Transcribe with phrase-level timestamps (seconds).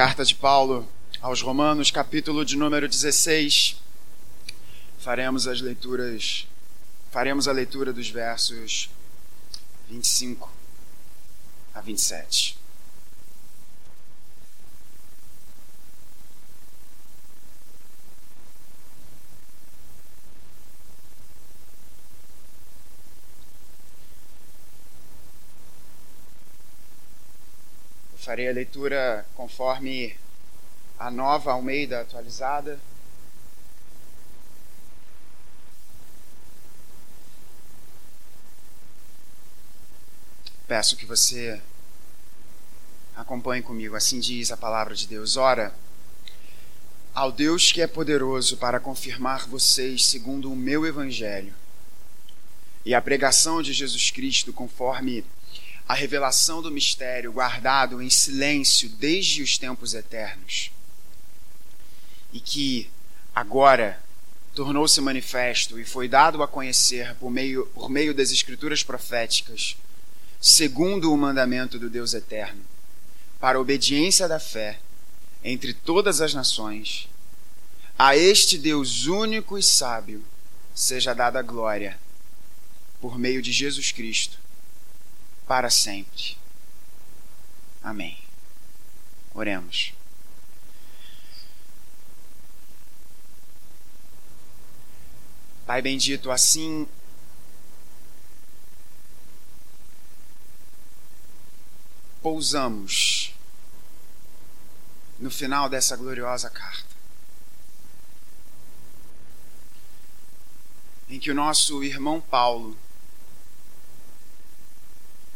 [0.00, 0.88] Carta de Paulo
[1.20, 3.76] aos Romanos, capítulo de número 16.
[4.98, 6.48] Faremos as leituras,
[7.10, 8.88] faremos a leitura dos versos
[9.90, 10.50] 25
[11.74, 12.56] a 27.
[28.40, 30.16] Farei a leitura conforme
[30.98, 32.80] a nova Almeida atualizada.
[40.66, 41.60] Peço que você
[43.14, 45.36] acompanhe comigo, assim diz a palavra de Deus.
[45.36, 45.74] Ora,
[47.12, 51.52] ao Deus que é poderoso para confirmar vocês segundo o meu evangelho
[52.84, 55.24] e a pregação de Jesus Cristo conforme
[55.90, 60.70] a revelação do mistério guardado em silêncio desde os tempos eternos.
[62.32, 62.88] E que
[63.34, 64.00] agora
[64.54, 69.76] tornou-se manifesto e foi dado a conhecer por meio, por meio das escrituras proféticas,
[70.40, 72.64] segundo o mandamento do Deus eterno,
[73.40, 74.78] para a obediência da fé
[75.42, 77.08] entre todas as nações,
[77.98, 80.24] a este Deus único e sábio
[80.72, 81.98] seja dada glória
[83.00, 84.38] por meio de Jesus Cristo
[85.50, 86.38] para sempre.
[87.82, 88.16] Amém.
[89.34, 89.92] Oremos.
[95.66, 96.88] Pai bendito, assim
[102.22, 103.34] pousamos
[105.18, 106.94] no final dessa gloriosa carta,
[111.08, 112.78] em que o nosso irmão Paulo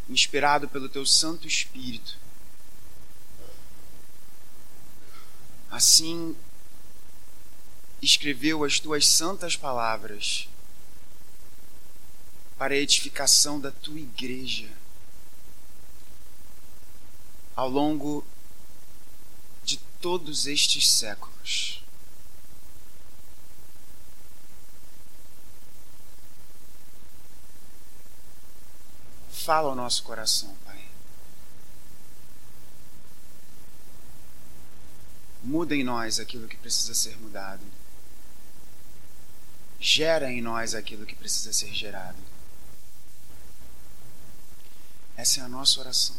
[0.09, 2.19] inspirado pelo teu Santo Espírito.
[5.71, 6.37] Assim
[8.01, 10.49] escreveu as tuas santas palavras
[12.59, 14.71] para a edificação da tua igreja
[17.57, 18.25] ao longo
[19.65, 21.84] de todos estes séculos.
[29.45, 30.83] Fala ao nosso coração, Pai.
[35.43, 37.63] Muda em nós aquilo que precisa ser mudado.
[39.79, 42.17] Gera em nós aquilo que precisa ser gerado.
[45.15, 46.17] Essa é a nossa oração.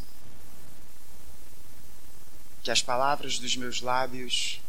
[2.62, 4.62] Que as palavras dos meus lábios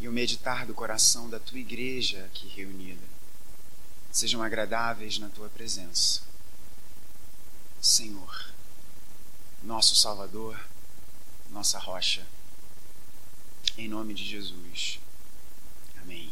[0.00, 3.06] e o meditar do coração da tua igreja aqui reunida
[4.10, 6.22] sejam agradáveis na tua presença
[7.86, 8.50] Senhor,
[9.62, 10.58] nosso Salvador,
[11.50, 12.26] nossa rocha.
[13.78, 14.98] Em nome de Jesus.
[16.02, 16.28] Amém.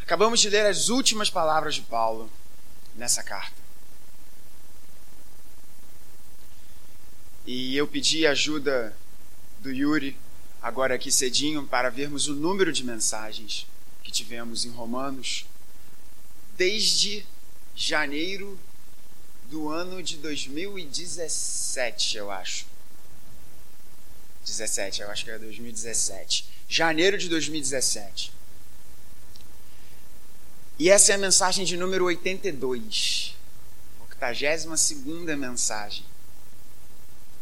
[0.00, 2.32] Acabamos de ler as últimas palavras de Paulo
[2.94, 3.60] nessa carta.
[7.46, 8.96] E eu pedi ajuda
[9.58, 10.18] do Yuri,
[10.62, 13.66] agora aqui cedinho, para vermos o número de mensagens
[14.02, 15.44] que tivemos em Romanos
[16.56, 17.26] desde
[17.80, 18.60] janeiro
[19.48, 22.66] do ano de 2017, eu acho.
[24.44, 26.46] 17, eu acho que era 2017.
[26.68, 28.32] Janeiro de 2017.
[30.78, 33.34] E essa é a mensagem de número 82.
[34.02, 34.66] 82
[35.38, 36.04] mensagem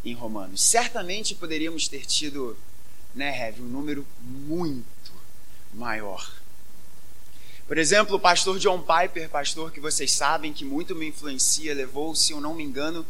[0.05, 0.63] em Romanos.
[0.63, 2.57] Certamente poderíamos ter tido,
[3.13, 5.13] né, Rev, um número muito
[5.75, 6.38] maior.
[7.69, 12.15] Por exemplo, o pastor John Piper, pastor que vocês sabem que muito me influencia, levou,
[12.15, 13.07] se eu não me engano,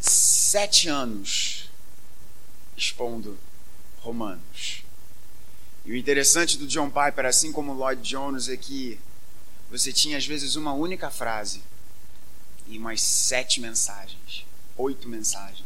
[0.00, 1.70] sete anos
[2.76, 3.38] expondo
[4.00, 4.82] Romanos.
[5.84, 8.98] E o interessante do John Piper, assim como Lloyd Jones, é que
[9.70, 11.62] você tinha às vezes uma única frase
[12.66, 14.44] e umas sete mensagens,
[14.76, 15.62] oito mensagens,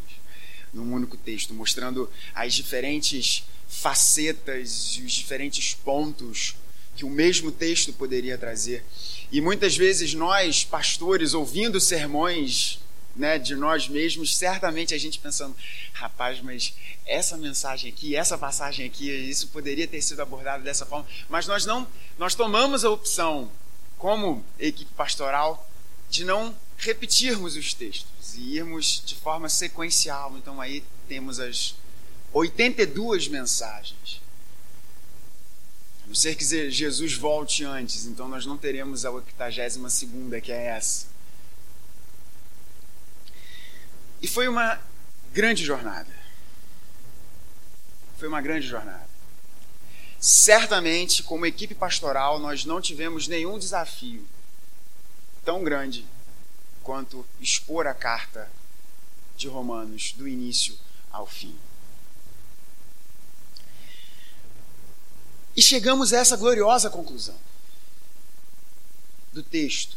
[0.75, 6.55] num único texto, mostrando as diferentes facetas e os diferentes pontos
[6.97, 8.85] que o mesmo texto poderia trazer.
[9.31, 12.81] E muitas vezes nós, pastores, ouvindo sermões
[13.15, 15.57] né, de nós mesmos, certamente a gente pensando,
[15.93, 16.75] rapaz, mas
[17.07, 21.65] essa mensagem aqui, essa passagem aqui, isso poderia ter sido abordado dessa forma, mas nós
[21.65, 21.87] não,
[22.19, 23.51] nós tomamos a opção,
[23.97, 25.69] como equipe pastoral,
[26.11, 30.37] de não repetirmos os textos e irmos de forma sequencial.
[30.37, 31.75] Então aí temos as
[32.33, 34.21] 82 mensagens.
[36.07, 40.67] Não ser que Jesus volte antes, então nós não teremos a 82 segunda, que é
[40.67, 41.07] essa.
[44.23, 44.81] E foi uma
[45.33, 46.15] grande jornada.
[48.19, 49.07] Foi uma grande jornada.
[50.19, 54.27] Certamente, como equipe pastoral, nós não tivemos nenhum desafio
[55.45, 56.07] tão grande
[56.83, 58.51] quanto expor a carta
[59.37, 60.77] de Romanos do início
[61.11, 61.57] ao fim.
[65.57, 67.39] E chegamos a essa gloriosa conclusão
[69.33, 69.97] do texto,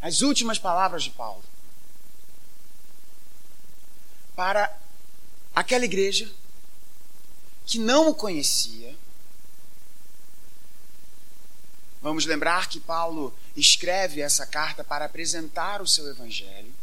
[0.00, 1.44] as últimas palavras de Paulo,
[4.34, 4.76] para
[5.54, 6.28] aquela igreja
[7.64, 8.96] que não o conhecia.
[12.00, 16.74] Vamos lembrar que Paulo escreve essa carta para apresentar o seu evangelho,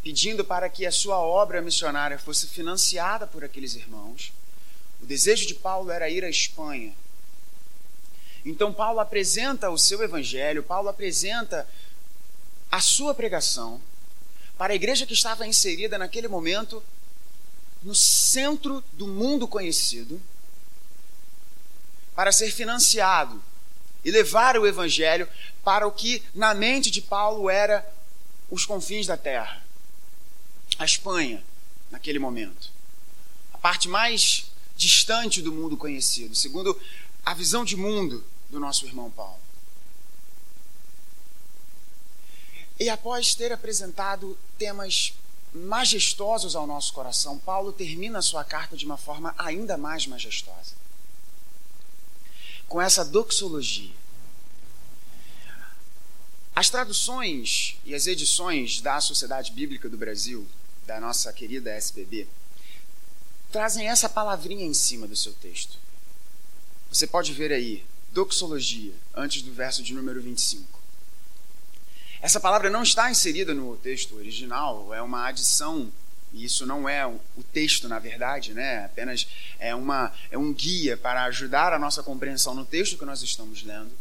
[0.00, 4.32] pedindo para que a sua obra missionária fosse financiada por aqueles irmãos.
[5.02, 6.94] O desejo de Paulo era ir à Espanha.
[8.44, 11.66] Então, Paulo apresenta o seu evangelho, Paulo apresenta
[12.70, 13.80] a sua pregação
[14.58, 16.82] para a igreja que estava inserida naquele momento
[17.82, 20.20] no centro do mundo conhecido,
[22.14, 23.42] para ser financiado
[24.04, 25.28] e levar o evangelho
[25.62, 27.86] para o que na mente de Paulo era
[28.50, 29.62] os confins da terra,
[30.78, 31.42] a Espanha,
[31.90, 32.70] naquele momento.
[33.52, 36.78] A parte mais distante do mundo conhecido, segundo
[37.24, 39.38] a visão de mundo do nosso irmão Paulo.
[42.78, 45.14] E após ter apresentado temas
[45.54, 50.74] majestosos ao nosso coração, Paulo termina sua carta de uma forma ainda mais majestosa.
[52.66, 53.94] Com essa doxologia.
[56.56, 60.46] As traduções e as edições da Sociedade Bíblica do Brasil,
[60.86, 62.28] da nossa querida SBB,
[63.54, 65.78] trazem essa palavrinha em cima do seu texto.
[66.90, 70.80] Você pode ver aí, doxologia, antes do verso de número 25.
[72.20, 75.92] Essa palavra não está inserida no texto original, é uma adição,
[76.32, 77.20] e isso não é o
[77.52, 78.86] texto, na verdade, né?
[78.86, 79.28] apenas
[79.60, 83.62] é, uma, é um guia para ajudar a nossa compreensão no texto que nós estamos
[83.62, 83.92] lendo.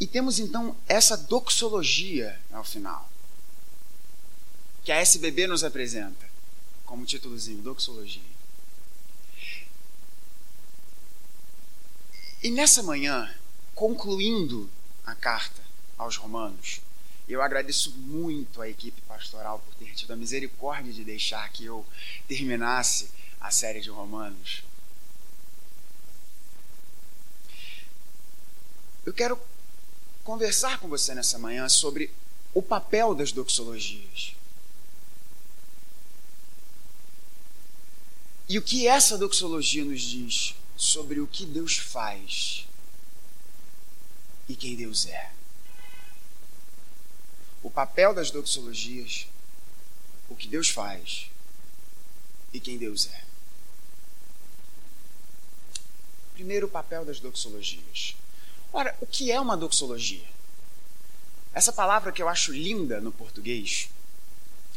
[0.00, 3.06] E temos então essa doxologia ao final,
[4.86, 6.24] que a SBB nos apresenta
[6.84, 8.22] como títulozinho, doxologia.
[12.40, 13.28] E nessa manhã,
[13.74, 14.70] concluindo
[15.04, 15.60] a carta
[15.98, 16.80] aos Romanos,
[17.28, 21.84] eu agradeço muito à equipe pastoral por ter tido a misericórdia de deixar que eu
[22.28, 23.10] terminasse
[23.40, 24.62] a série de Romanos.
[29.04, 29.36] Eu quero
[30.22, 32.08] conversar com você nessa manhã sobre
[32.54, 34.35] o papel das doxologias.
[38.48, 42.66] E o que essa doxologia nos diz sobre o que Deus faz
[44.48, 45.32] e quem Deus é.
[47.62, 49.26] O papel das doxologias,
[50.28, 51.28] o que Deus faz
[52.52, 53.24] e quem Deus é.
[56.34, 58.14] Primeiro, o papel das doxologias.
[58.72, 60.26] Ora, o que é uma doxologia?
[61.52, 63.88] Essa palavra que eu acho linda no português,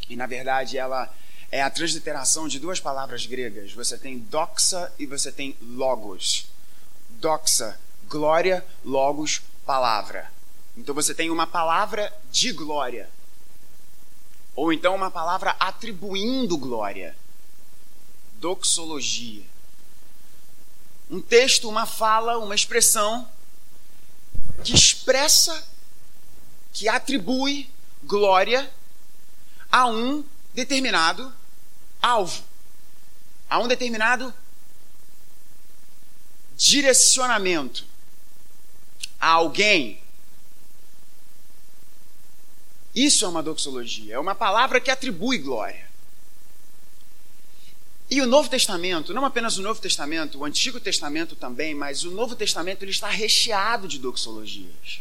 [0.08, 1.14] e na verdade ela
[1.50, 3.72] é a transliteração de duas palavras gregas.
[3.72, 6.46] Você tem doxa e você tem logos.
[7.10, 10.30] Doxa, glória, logos, palavra.
[10.76, 13.10] Então você tem uma palavra de glória.
[14.54, 17.16] Ou então uma palavra atribuindo glória.
[18.34, 19.44] Doxologia.
[21.10, 23.28] Um texto, uma fala, uma expressão
[24.62, 25.66] que expressa,
[26.72, 27.68] que atribui
[28.04, 28.70] glória
[29.70, 31.32] a um determinado
[32.00, 32.42] alvo,
[33.48, 34.32] a um determinado
[36.56, 37.84] direcionamento,
[39.18, 40.00] a alguém.
[42.94, 45.88] Isso é uma doxologia, é uma palavra que atribui glória.
[48.10, 52.10] E o Novo Testamento, não apenas o Novo Testamento, o Antigo Testamento também, mas o
[52.10, 55.00] Novo Testamento ele está recheado de doxologias.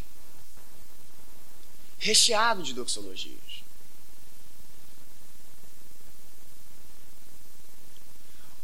[1.97, 3.63] Recheado de doxologias.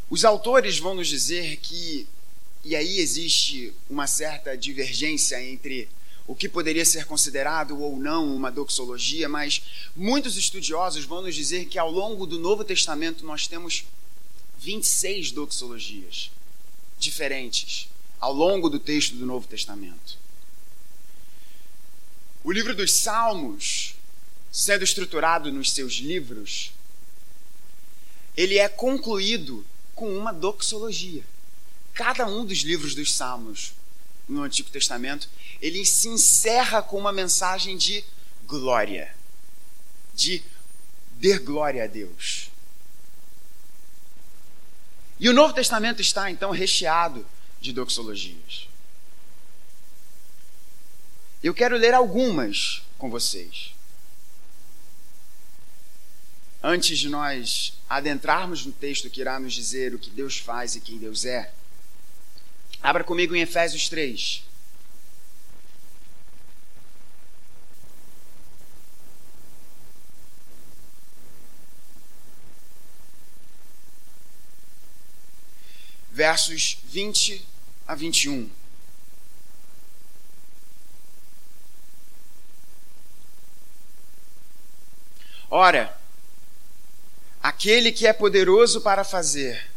[0.10, 2.08] Os autores vão nos dizer que,
[2.64, 5.90] e aí existe uma certa divergência entre
[6.28, 9.62] o que poderia ser considerado ou não uma doxologia, mas
[9.96, 13.86] muitos estudiosos vão nos dizer que ao longo do Novo Testamento nós temos
[14.60, 16.32] 26 doxologias
[16.98, 17.88] diferentes
[18.20, 20.18] ao longo do texto do Novo Testamento.
[22.44, 23.96] O livro dos Salmos,
[24.52, 26.72] sendo estruturado nos seus livros,
[28.36, 31.24] ele é concluído com uma doxologia.
[31.94, 33.74] Cada um dos livros dos Salmos
[34.28, 35.30] no Antigo Testamento,
[35.62, 38.04] ele se encerra com uma mensagem de
[38.46, 39.16] glória.
[40.14, 40.44] de
[41.18, 42.50] dar glória a Deus.
[45.20, 47.26] E o Novo Testamento está então recheado
[47.60, 48.68] de doxologias.
[51.44, 53.75] Eu quero ler algumas com vocês.
[56.68, 60.82] Antes de nós adentrarmos no texto que irá nos dizer o que Deus faz e
[60.82, 61.54] quem Deus é,
[62.82, 64.44] abra comigo em Efésios 3.
[76.12, 77.48] Versos 20
[77.88, 78.50] a 21.
[85.48, 85.96] Ora,
[87.46, 89.68] aquele que é poderoso para fazer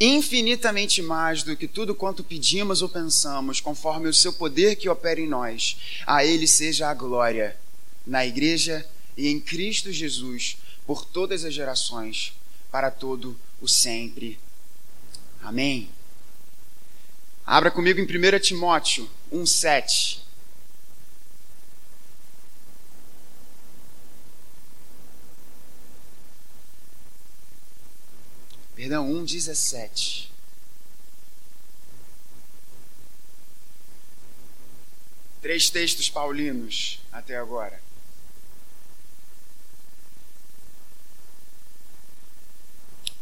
[0.00, 5.20] infinitamente mais do que tudo quanto pedimos ou pensamos, conforme o seu poder que opera
[5.20, 7.54] em nós, a ele seja a glória
[8.06, 12.32] na igreja e em Cristo Jesus por todas as gerações,
[12.70, 14.40] para todo o sempre.
[15.42, 15.90] Amém.
[17.44, 20.20] Abra comigo em 1 Timóteo 1,7.
[28.80, 30.30] Perdão, 1,17.
[35.42, 37.78] Três textos paulinos até agora.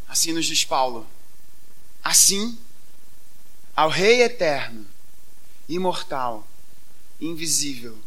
[0.07, 1.05] Assim nos diz Paulo.
[2.05, 2.57] Assim,
[3.75, 4.87] ao Rei eterno,
[5.69, 6.47] imortal,
[7.21, 7.99] invisível,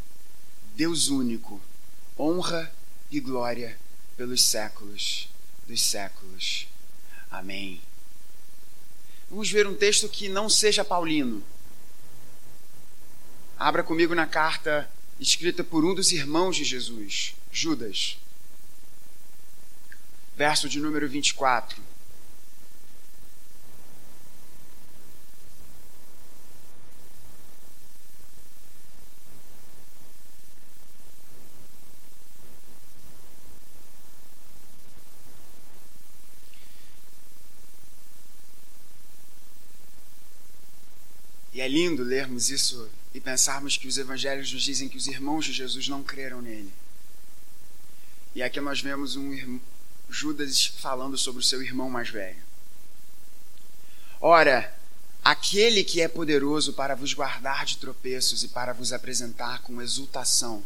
[0.74, 1.62] Deus único,
[2.18, 2.74] honra
[3.12, 3.78] e glória
[4.16, 5.28] pelos séculos
[5.68, 6.71] dos séculos.
[7.32, 7.82] Amém.
[9.30, 11.42] Vamos ver um texto que não seja paulino.
[13.58, 18.18] Abra comigo na carta escrita por um dos irmãos de Jesus, Judas.
[20.36, 21.82] Verso de número 24.
[41.61, 45.54] é lindo lermos isso e pensarmos que os evangelhos nos dizem que os irmãos de
[45.54, 46.72] Jesus não creram nele.
[48.36, 49.60] E aqui nós vemos um
[50.10, 52.44] Judas falando sobre o seu irmão mais velho.
[54.20, 54.78] Ora,
[55.24, 60.62] aquele que é poderoso para vos guardar de tropeços e para vos apresentar com exultação,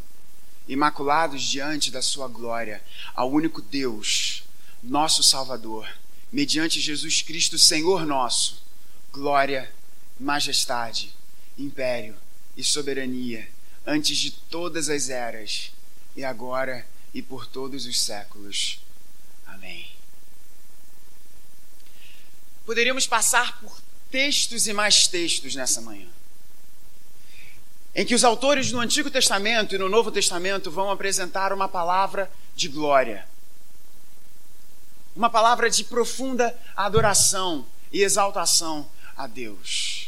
[0.67, 2.83] imaculados diante da sua glória,
[3.13, 4.43] ao único Deus,
[4.81, 5.88] nosso Salvador,
[6.31, 8.63] mediante Jesus Cristo, Senhor nosso,
[9.12, 9.71] glória
[10.19, 11.13] majestade,
[11.57, 12.15] império
[12.55, 13.48] e soberania
[13.86, 15.72] antes de todas as eras,
[16.15, 18.79] e agora e por todos os séculos.
[19.45, 19.91] Amém.
[22.65, 23.79] Poderíamos passar por
[24.10, 26.07] textos e mais textos nessa manhã,
[27.93, 32.31] em que os autores no Antigo Testamento e no Novo Testamento vão apresentar uma palavra
[32.55, 33.27] de glória,
[35.15, 40.04] uma palavra de profunda adoração e exaltação a Deus.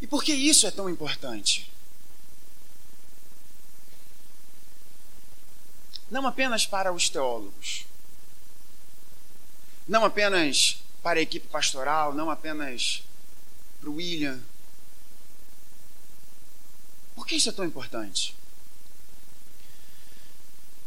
[0.00, 1.70] E por que isso é tão importante?
[6.10, 7.84] Não apenas para os teólogos,
[9.86, 13.02] não apenas para a equipe pastoral, não apenas
[13.80, 14.40] para o William.
[17.14, 18.34] Por que isso é tão importante?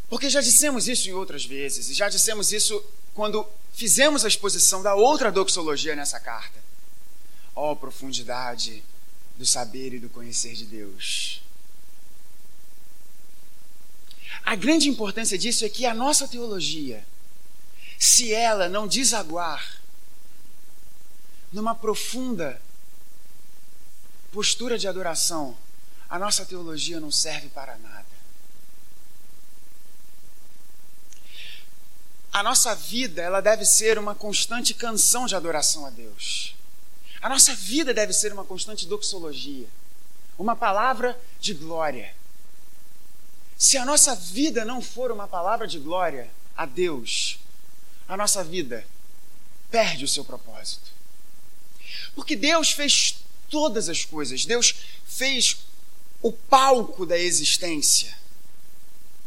[0.09, 4.83] Porque já dissemos isso em outras vezes, e já dissemos isso quando fizemos a exposição
[4.83, 6.61] da outra doxologia nessa carta.
[7.55, 8.83] Ó oh, profundidade
[9.37, 11.41] do saber e do conhecer de Deus.
[14.43, 17.05] A grande importância disso é que a nossa teologia,
[17.97, 19.81] se ela não desaguar
[21.51, 22.61] numa profunda
[24.31, 25.57] postura de adoração,
[26.09, 28.13] a nossa teologia não serve para nada.
[32.31, 36.55] A nossa vida, ela deve ser uma constante canção de adoração a Deus.
[37.23, 39.65] A nossa vida deve ser uma constante doxologia,
[40.37, 42.13] uma palavra de glória.
[43.57, 47.39] Se a nossa vida não for uma palavra de glória a Deus,
[48.09, 48.85] a nossa vida
[49.71, 50.91] perde o seu propósito.
[52.13, 53.15] Porque Deus fez
[53.49, 54.75] todas as coisas, Deus
[55.05, 55.59] fez
[56.21, 58.13] o palco da existência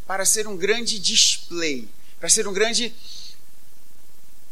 [0.06, 1.88] para ser um grande display,
[2.20, 2.94] para ser um grande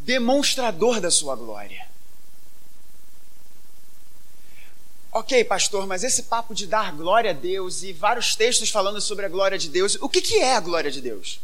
[0.01, 1.93] demonstrador da sua glória.
[5.17, 9.25] Ok, pastor, mas esse papo de dar glória a Deus e vários textos falando sobre
[9.25, 11.39] a glória de Deus, o que, que é a glória de Deus?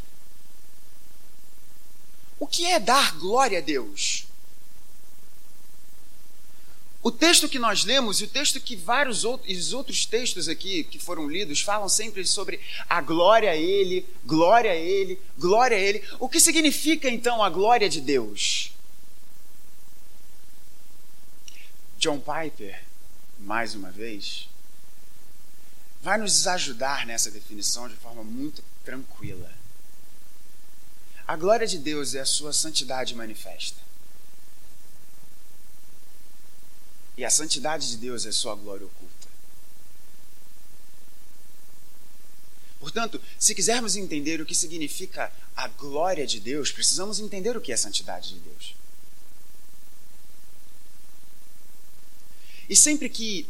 [2.37, 4.27] O que é dar glória a Deus?
[7.01, 10.99] O texto que nós lemos e o texto que vários outros, outros textos aqui que
[10.99, 12.59] foram lidos falam sempre sobre
[12.89, 16.03] a glória a Ele, glória a Ele, glória a Ele.
[16.19, 18.73] O que significa então a glória de Deus?
[21.97, 22.90] John Piper,
[23.41, 24.47] mais uma vez,
[26.01, 29.51] vai nos ajudar nessa definição de forma muito tranquila.
[31.27, 33.79] A glória de Deus é a sua santidade manifesta.
[37.17, 39.27] E a santidade de Deus é sua glória oculta.
[42.79, 47.71] Portanto, se quisermos entender o que significa a glória de Deus, precisamos entender o que
[47.71, 48.80] é a santidade de Deus.
[52.71, 53.45] E sempre que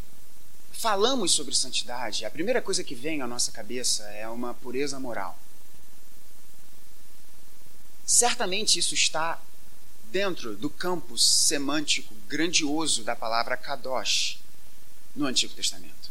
[0.72, 5.38] falamos sobre santidade, a primeira coisa que vem à nossa cabeça é uma pureza moral.
[8.04, 9.40] Certamente isso está
[10.10, 14.40] dentro do campo semântico grandioso da palavra kadosh
[15.14, 16.10] no Antigo Testamento.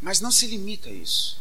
[0.00, 1.40] Mas não se limita a isso.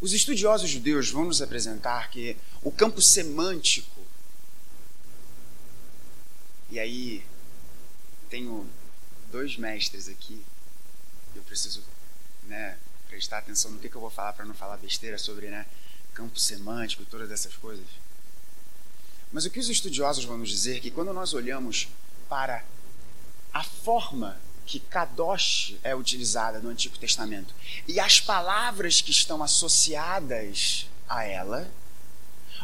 [0.00, 3.93] Os estudiosos judeus vão nos apresentar que o campo semântico,
[6.70, 7.24] e aí
[8.28, 8.68] tenho
[9.30, 10.44] dois mestres aqui,
[11.34, 11.82] eu preciso
[12.44, 12.78] né,
[13.08, 15.66] prestar atenção no que, que eu vou falar para não falar besteira sobre né,
[16.12, 17.86] campo semântico e todas essas coisas.
[19.32, 21.88] Mas o que os estudiosos vão nos dizer é que quando nós olhamos
[22.28, 22.64] para
[23.52, 27.54] a forma que Kadosh é utilizada no Antigo Testamento
[27.86, 31.70] e as palavras que estão associadas a ela,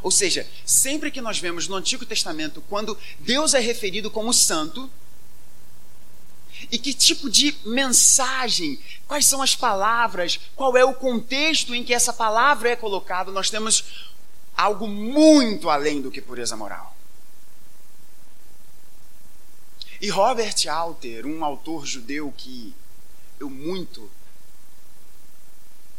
[0.03, 4.91] ou seja, sempre que nós vemos no Antigo Testamento quando Deus é referido como santo,
[6.71, 11.95] e que tipo de mensagem, quais são as palavras, qual é o contexto em que
[11.95, 14.09] essa palavra é colocada, nós temos
[14.57, 16.95] algo muito além do que pureza moral.
[20.01, 22.75] E Robert Alter, um autor judeu que
[23.39, 24.11] eu muito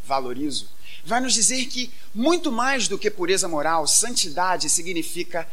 [0.04, 0.68] valorizo,
[1.06, 5.48] vai nos dizer que muito mais do que pureza moral, santidade significa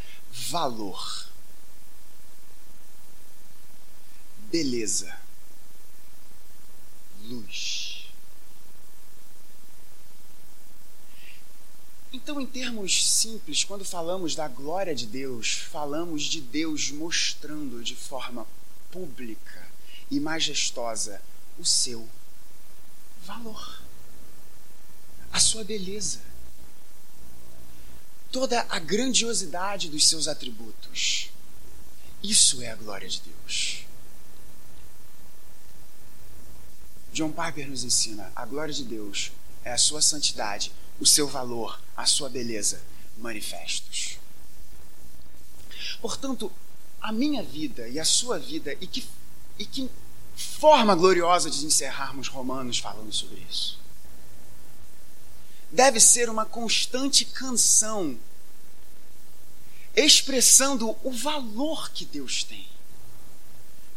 [0.51, 1.29] valor.
[4.51, 5.15] beleza,
[7.25, 8.09] luz.
[12.11, 17.95] Então, em termos simples, quando falamos da glória de Deus, falamos de Deus mostrando de
[17.95, 18.47] forma
[18.91, 19.69] pública
[20.11, 21.21] e majestosa
[21.59, 22.09] o seu
[23.25, 23.83] valor,
[25.33, 26.21] a sua beleza,
[28.31, 31.31] toda a grandiosidade dos seus atributos.
[32.23, 33.85] Isso é a glória de Deus.
[37.13, 39.33] John Piper nos ensina: a glória de Deus
[39.65, 42.81] é a sua santidade, o seu valor, a sua beleza
[43.17, 44.19] manifestos.
[46.01, 46.51] Portanto,
[47.01, 49.07] a minha vida e a sua vida, e que,
[49.59, 49.91] e que
[50.37, 53.79] forma gloriosa de encerrarmos Romanos falando sobre isso,
[55.71, 58.19] deve ser uma constante canção
[59.95, 62.69] expressando o valor que Deus tem,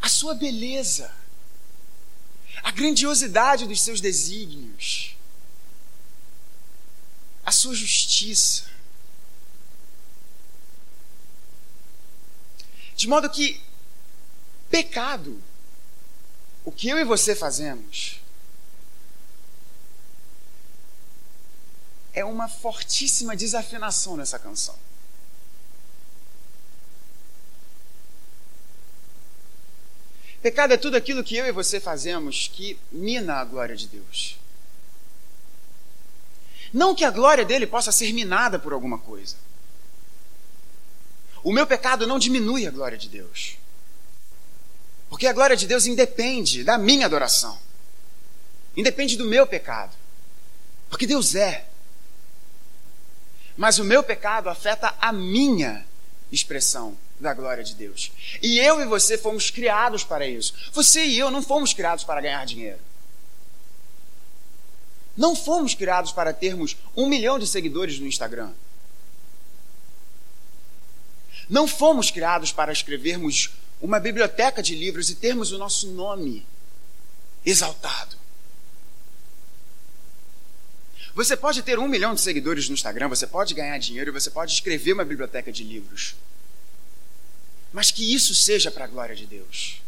[0.00, 1.12] a sua beleza
[2.62, 5.16] a grandiosidade dos seus desígnios,
[7.44, 8.70] a sua justiça.
[12.94, 13.60] De modo que
[14.70, 15.42] pecado,
[16.64, 18.20] o que eu e você fazemos,
[22.12, 24.76] é uma fortíssima desafinação nessa canção.
[30.42, 34.36] Pecado é tudo aquilo que eu e você fazemos que mina a glória de Deus.
[36.72, 39.36] Não que a glória dele possa ser minada por alguma coisa.
[41.44, 43.56] O meu pecado não diminui a glória de Deus.
[45.08, 47.58] Porque a glória de Deus independe da minha adoração.
[48.76, 49.94] Independe do meu pecado.
[50.88, 51.68] Porque Deus é.
[53.56, 55.84] Mas o meu pecado afeta a minha
[56.30, 58.10] expressão da glória de Deus.
[58.42, 60.54] E eu e você fomos criados para isso.
[60.72, 62.80] Você e eu não fomos criados para ganhar dinheiro.
[65.16, 68.50] Não fomos criados para termos um milhão de seguidores no Instagram.
[71.48, 76.46] Não fomos criados para escrevermos uma biblioteca de livros e termos o nosso nome
[77.44, 78.21] exaltado.
[81.14, 84.52] Você pode ter um milhão de seguidores no Instagram, você pode ganhar dinheiro, você pode
[84.52, 86.14] escrever uma biblioteca de livros.
[87.72, 89.80] mas que isso seja para a glória de Deus.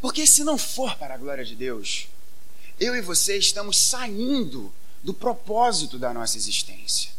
[0.00, 2.08] Porque se não for para a glória de Deus,
[2.78, 7.10] eu e você estamos saindo do propósito da nossa existência.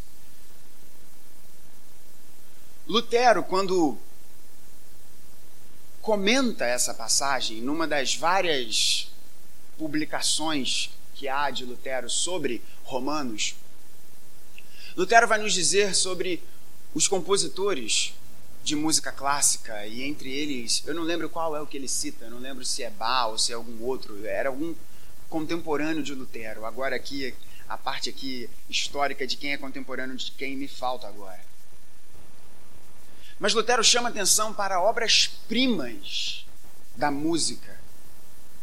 [2.88, 3.98] Lutero, quando
[6.02, 9.10] comenta essa passagem numa das várias
[9.78, 10.90] publicações
[11.24, 13.56] que há de Lutero sobre Romanos,
[14.94, 16.44] Lutero vai nos dizer sobre
[16.94, 18.14] os compositores
[18.62, 22.26] de música clássica, e entre eles, eu não lembro qual é o que ele cita,
[22.26, 24.76] eu não lembro se é Bach ou se é algum outro, era algum
[25.30, 26.66] contemporâneo de Lutero.
[26.66, 27.34] Agora aqui,
[27.70, 31.40] a parte aqui histórica de quem é contemporâneo de quem me falta agora.
[33.40, 36.46] Mas Lutero chama atenção para obras-primas
[36.98, 37.80] da música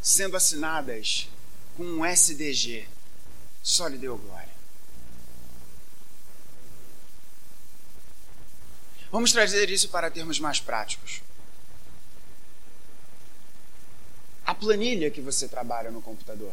[0.02, 1.26] sendo assinadas
[1.80, 2.86] com um SDG.
[3.62, 4.50] Só lhe deu glória.
[9.10, 11.22] Vamos trazer isso para termos mais práticos.
[14.44, 16.52] A planilha que você trabalha no computador.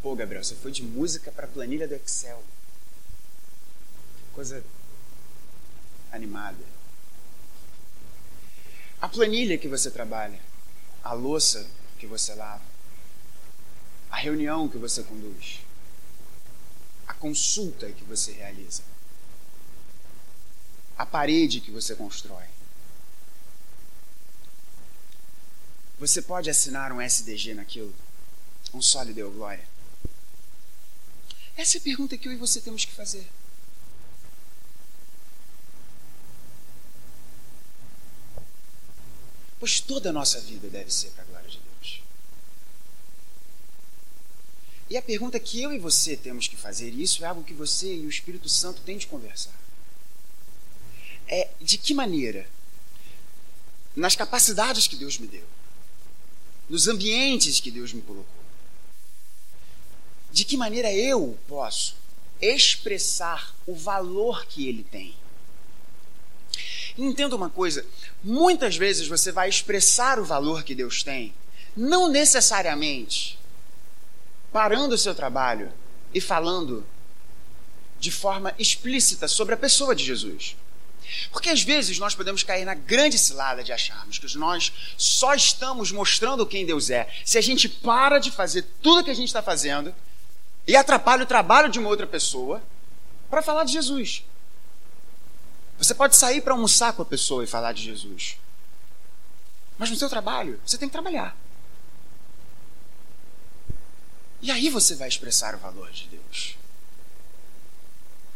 [0.00, 2.44] Pô, Gabriel, você foi de música para planilha do Excel.
[4.32, 4.62] Coisa
[6.12, 6.64] animada.
[9.00, 10.40] A planilha que você trabalha,
[11.02, 12.62] a louça que você lava,
[14.10, 15.60] a reunião que você conduz,
[17.06, 18.82] a consulta que você realiza,
[20.96, 22.46] a parede que você constrói.
[25.98, 27.94] Você pode assinar um SDG naquilo?
[28.72, 29.66] Um só lhe deu glória?
[31.56, 33.26] Essa é a pergunta que eu e você temos que fazer.
[39.66, 42.00] Pois toda a nossa vida deve ser para a glória de Deus.
[44.88, 47.52] E a pergunta que eu e você temos que fazer, e isso é algo que
[47.52, 49.58] você e o Espírito Santo têm de conversar,
[51.26, 52.48] é de que maneira,
[53.96, 55.44] nas capacidades que Deus me deu,
[56.68, 58.44] nos ambientes que Deus me colocou,
[60.30, 61.96] de que maneira eu posso
[62.40, 65.25] expressar o valor que ele tem
[66.96, 67.84] Entenda uma coisa:
[68.22, 71.34] muitas vezes você vai expressar o valor que Deus tem,
[71.76, 73.38] não necessariamente
[74.52, 75.72] parando o seu trabalho
[76.14, 76.86] e falando
[77.98, 80.56] de forma explícita sobre a pessoa de Jesus.
[81.30, 85.92] Porque às vezes nós podemos cair na grande cilada de acharmos que nós só estamos
[85.92, 89.42] mostrando quem Deus é se a gente para de fazer tudo que a gente está
[89.42, 89.94] fazendo
[90.66, 92.62] e atrapalha o trabalho de uma outra pessoa
[93.30, 94.24] para falar de Jesus.
[95.78, 98.38] Você pode sair para almoçar com a pessoa e falar de Jesus.
[99.78, 101.36] Mas no seu trabalho, você tem que trabalhar.
[104.40, 106.56] E aí você vai expressar o valor de Deus.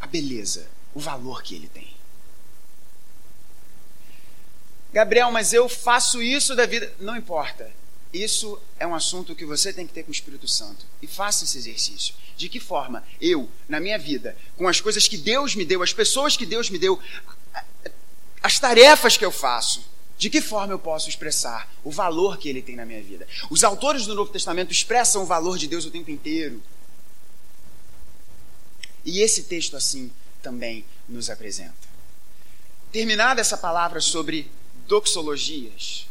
[0.00, 1.94] A beleza, o valor que ele tem.
[4.92, 6.92] Gabriel, mas eu faço isso da vida.
[6.98, 7.70] Não importa.
[8.12, 10.84] Isso é um assunto que você tem que ter com o Espírito Santo.
[11.00, 12.14] E faça esse exercício.
[12.36, 15.92] De que forma eu, na minha vida, com as coisas que Deus me deu, as
[15.92, 16.98] pessoas que Deus me deu,
[18.42, 19.84] as tarefas que eu faço,
[20.18, 23.26] de que forma eu posso expressar o valor que ele tem na minha vida?
[23.48, 26.62] Os autores do Novo Testamento expressam o valor de Deus o tempo inteiro.
[29.04, 30.10] E esse texto, assim,
[30.42, 31.72] também nos apresenta.
[32.92, 34.50] Terminada essa palavra sobre
[34.86, 36.06] doxologias,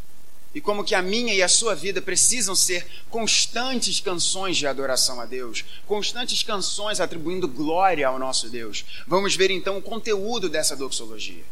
[0.53, 5.21] e como que a minha e a sua vida precisam ser constantes canções de adoração
[5.21, 8.83] a Deus, constantes canções atribuindo glória ao nosso Deus.
[9.05, 11.43] Vamos ver então o conteúdo dessa doxologia.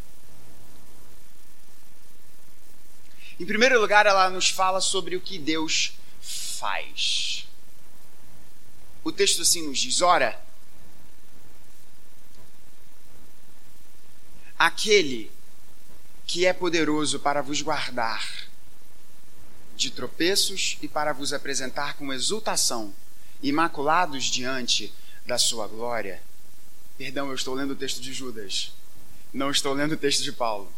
[3.38, 7.46] Em primeiro lugar, ela nos fala sobre o que Deus faz.
[9.04, 10.44] O texto assim nos diz: ora,
[14.58, 15.30] aquele
[16.26, 18.47] que é poderoso para vos guardar
[19.78, 22.92] de tropeços e para vos apresentar com exultação,
[23.40, 24.92] imaculados diante
[25.24, 26.20] da sua glória.
[26.98, 28.72] Perdão, eu estou lendo o texto de Judas,
[29.32, 30.72] não estou lendo o texto de Paulo.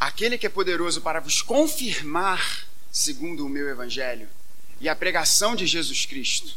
[0.00, 4.30] Aquele que é poderoso para vos confirmar, segundo o meu evangelho,
[4.80, 6.56] e a pregação de Jesus Cristo.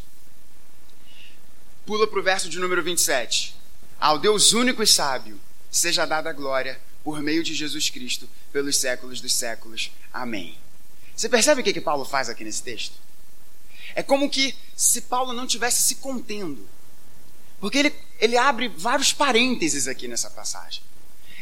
[1.86, 3.63] Pula para o verso de número 27
[4.00, 5.40] ao Deus único e sábio,
[5.72, 9.92] seja dada a glória por meio de Jesus Cristo, pelos séculos dos séculos.
[10.12, 10.58] Amém.
[11.16, 12.96] Você percebe o que, que Paulo faz aqui nesse texto?
[13.96, 16.68] É como que se Paulo não tivesse se contendo.
[17.60, 20.82] Porque ele, ele abre vários parênteses aqui nessa passagem.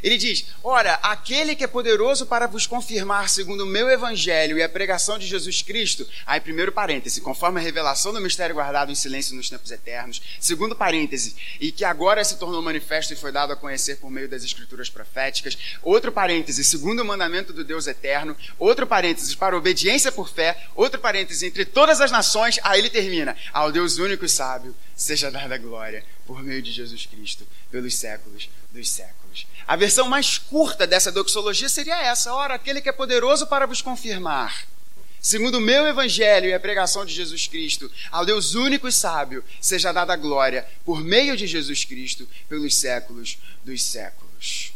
[0.04, 4.64] Ele diz: Ora, aquele que é poderoso para vos confirmar, segundo o meu evangelho e
[4.64, 6.08] a pregação de Jesus Cristo.
[6.26, 10.22] Aí, primeiro parêntese, conforme a revelação do mistério guardado em silêncio nos tempos eternos.
[10.40, 14.28] Segundo parêntese, e que agora se tornou manifesto e foi dado a conhecer por meio
[14.28, 15.58] das escrituras proféticas.
[15.82, 18.36] Outro parêntese, segundo o mandamento do Deus eterno.
[18.58, 20.58] Outro parêntese, para obediência por fé.
[20.76, 22.60] Outro parêntese, entre todas as nações.
[22.64, 27.06] Aí ele termina: Ao Deus único e sábio seja dada glória por meio de Jesus
[27.06, 29.21] Cristo, pelos séculos dos séculos.
[29.68, 33.82] A versão mais curta dessa doxologia seria essa: ora, aquele que é poderoso para vos
[33.82, 34.66] confirmar,
[35.22, 39.44] segundo o meu evangelho e a pregação de Jesus Cristo, ao Deus único e sábio,
[39.60, 44.74] seja dada glória por meio de Jesus Cristo, pelos séculos dos séculos.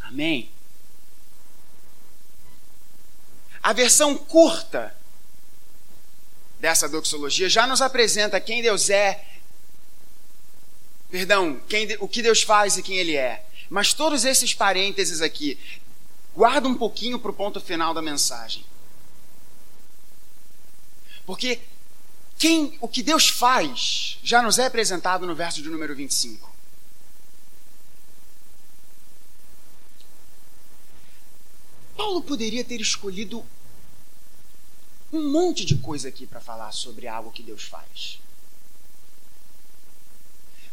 [0.00, 0.50] Amém.
[3.62, 4.94] A versão curta
[6.60, 9.24] dessa doxologia já nos apresenta quem Deus é
[11.14, 13.44] Perdão, quem, o que Deus faz e quem Ele é.
[13.68, 15.58] Mas todos esses parênteses aqui,
[16.34, 18.64] guarda um pouquinho para o ponto final da mensagem.
[21.24, 21.60] Porque
[22.38, 26.52] quem, o que Deus faz já nos é apresentado no verso de número 25.
[31.96, 33.44] Paulo poderia ter escolhido
[35.12, 38.18] um monte de coisa aqui para falar sobre algo que Deus faz.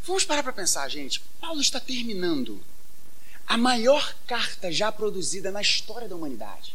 [0.03, 1.21] Vamos parar para pensar, gente.
[1.39, 2.61] Paulo está terminando
[3.51, 6.73] a maior carta já produzida na história da humanidade.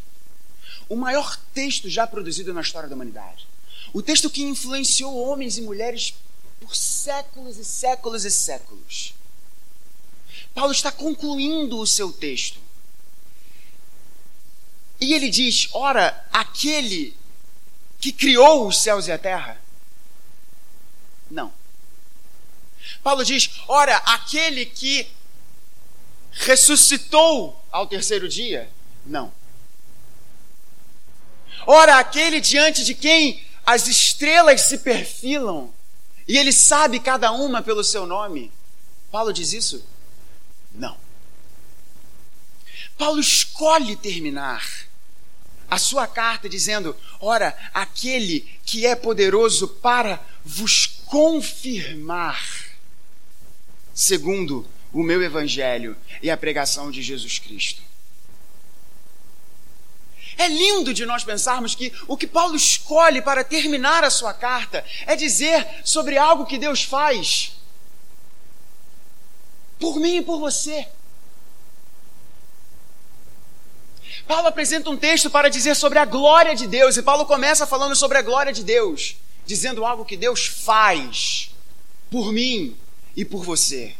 [0.91, 3.49] O maior texto já produzido na história da humanidade.
[3.95, 6.12] O texto que influenciou homens e mulheres
[6.61, 9.15] por séculos e séculos e séculos.
[10.53, 12.61] Paulo está concluindo o seu texto.
[15.01, 17.17] E ele diz: Ora, aquele
[17.99, 19.59] que criou os céus e a terra?
[21.31, 21.51] Não.
[23.03, 25.07] Paulo diz: ora, aquele que
[26.37, 28.70] ressuscitou ao terceiro dia?
[29.05, 29.33] Não.
[31.66, 35.72] Ora, aquele diante de quem as estrelas se perfilam
[36.29, 38.53] e ele sabe cada uma pelo seu nome?
[39.11, 39.85] Paulo diz isso?
[40.75, 40.96] Não.
[42.99, 44.87] Paulo escolhe terminar
[45.70, 52.40] a sua carta dizendo: Ora, aquele que é poderoso para vos confirmar
[53.94, 54.68] segundo
[55.01, 57.83] o meu evangelho e a pregação de Jesus Cristo.
[60.39, 64.85] É lindo de nós pensarmos que o que Paulo escolhe para terminar a sua carta
[65.07, 67.53] é dizer sobre algo que Deus faz
[69.79, 70.89] por mim e por você.
[74.27, 77.95] Paulo apresenta um texto para dizer sobre a glória de Deus, e Paulo começa falando
[77.95, 81.51] sobre a glória de Deus, dizendo algo que Deus faz
[82.11, 82.77] por mim
[83.15, 83.95] e por você.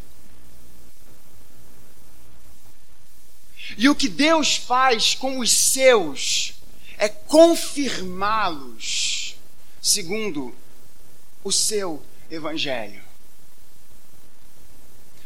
[3.77, 6.55] E o que Deus faz com os seus
[6.99, 9.37] é confirmá-los
[9.81, 10.55] segundo
[11.45, 13.03] o seu evangelho.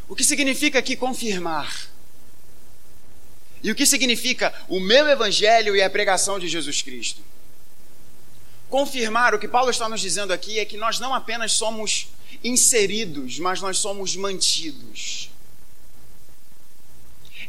[0.08, 1.88] O que significa aqui confirmar?
[3.62, 7.22] E o que significa o meu evangelho e a pregação de Jesus Cristo?
[8.68, 12.08] Confirmar, o que Paulo está nos dizendo aqui é que nós não apenas somos
[12.42, 15.30] inseridos, mas nós somos mantidos.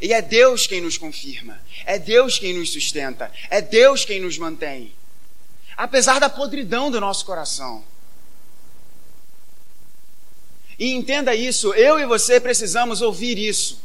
[0.02, 4.36] E é Deus quem nos confirma, é Deus quem nos sustenta, é Deus quem nos
[4.36, 4.92] mantém.
[5.76, 7.84] Apesar da podridão do nosso coração.
[10.76, 13.80] E entenda isso, eu e você precisamos ouvir isso.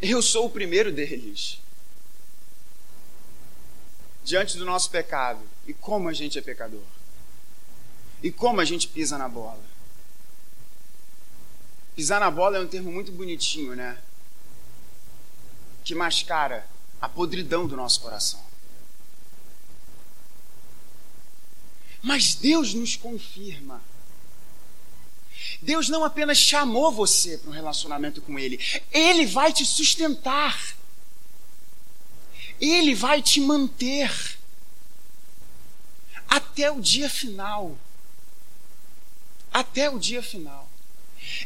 [0.00, 1.58] Eu sou o primeiro deles.
[4.22, 5.40] Diante do nosso pecado.
[5.66, 6.84] E como a gente é pecador.
[8.22, 9.64] E como a gente pisa na bola.
[11.96, 13.98] Pisar na bola é um termo muito bonitinho, né?
[15.84, 16.66] Que mascara
[17.00, 18.42] a podridão do nosso coração.
[22.02, 23.82] Mas Deus nos confirma.
[25.60, 28.58] Deus não apenas chamou você para um relacionamento com Ele,
[28.90, 30.76] Ele vai te sustentar.
[32.60, 34.38] Ele vai te manter
[36.28, 37.76] até o dia final
[39.52, 40.61] até o dia final.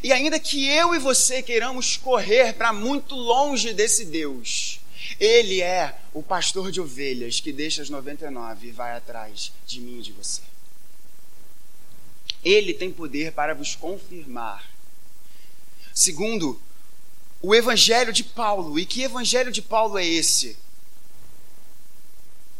[0.02, 4.80] E ainda que eu e você queiramos correr para muito longe desse Deus,
[5.18, 9.98] Ele é o pastor de ovelhas que deixa as 99 e vai atrás de mim
[9.98, 10.42] e de você.
[12.44, 14.64] Ele tem poder para vos confirmar.
[15.92, 16.60] Segundo,
[17.40, 18.78] o evangelho de Paulo.
[18.78, 20.58] E que evangelho de Paulo é esse?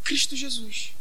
[0.03, 0.93] Cristo Jesus.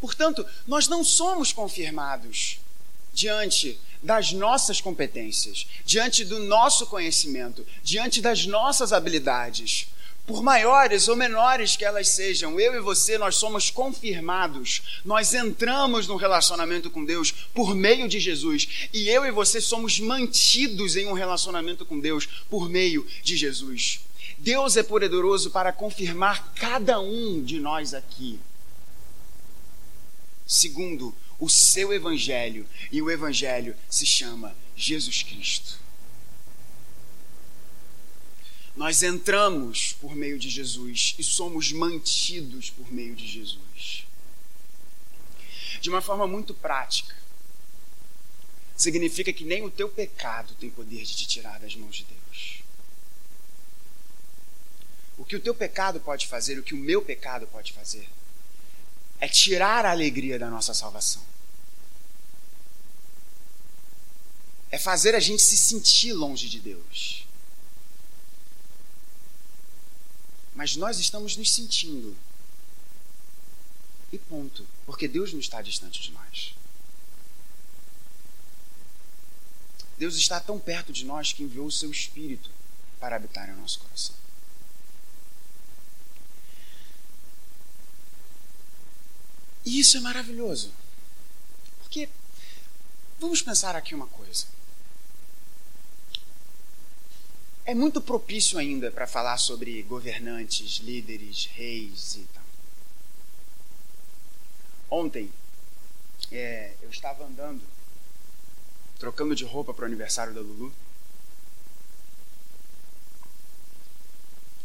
[0.00, 2.58] Portanto, nós não somos confirmados
[3.12, 9.88] diante das nossas competências, diante do nosso conhecimento, diante das nossas habilidades,
[10.26, 16.06] por maiores ou menores que elas sejam, eu e você, nós somos confirmados, nós entramos
[16.06, 21.06] no relacionamento com Deus por meio de Jesus, e eu e você somos mantidos em
[21.06, 24.00] um relacionamento com Deus por meio de Jesus.
[24.38, 28.38] Deus é poderoso para confirmar cada um de nós aqui.
[30.46, 35.80] Segundo, o seu evangelho, e o evangelho se chama Jesus Cristo.
[38.76, 44.06] Nós entramos por meio de Jesus e somos mantidos por meio de Jesus.
[45.80, 47.16] De uma forma muito prática,
[48.76, 52.62] significa que nem o teu pecado tem poder de te tirar das mãos de Deus.
[55.16, 58.08] O que o teu pecado pode fazer, o que o meu pecado pode fazer,
[59.20, 61.22] é tirar a alegria da nossa salvação.
[64.70, 67.20] É fazer a gente se sentir longe de Deus.
[70.60, 72.14] mas nós estamos nos sentindo.
[74.12, 74.66] E ponto.
[74.84, 76.54] Porque Deus não está distante de nós.
[79.96, 82.50] Deus está tão perto de nós que enviou o seu Espírito
[82.98, 84.14] para habitar em nosso coração.
[89.64, 90.72] E isso é maravilhoso.
[91.80, 92.08] Porque,
[93.18, 94.46] vamos pensar aqui uma coisa.
[97.70, 102.42] é muito propício ainda para falar sobre governantes, líderes, reis e tal.
[104.90, 105.30] Ontem,
[106.32, 107.62] é, eu estava andando,
[108.98, 110.74] trocando de roupa para o aniversário da Lulu,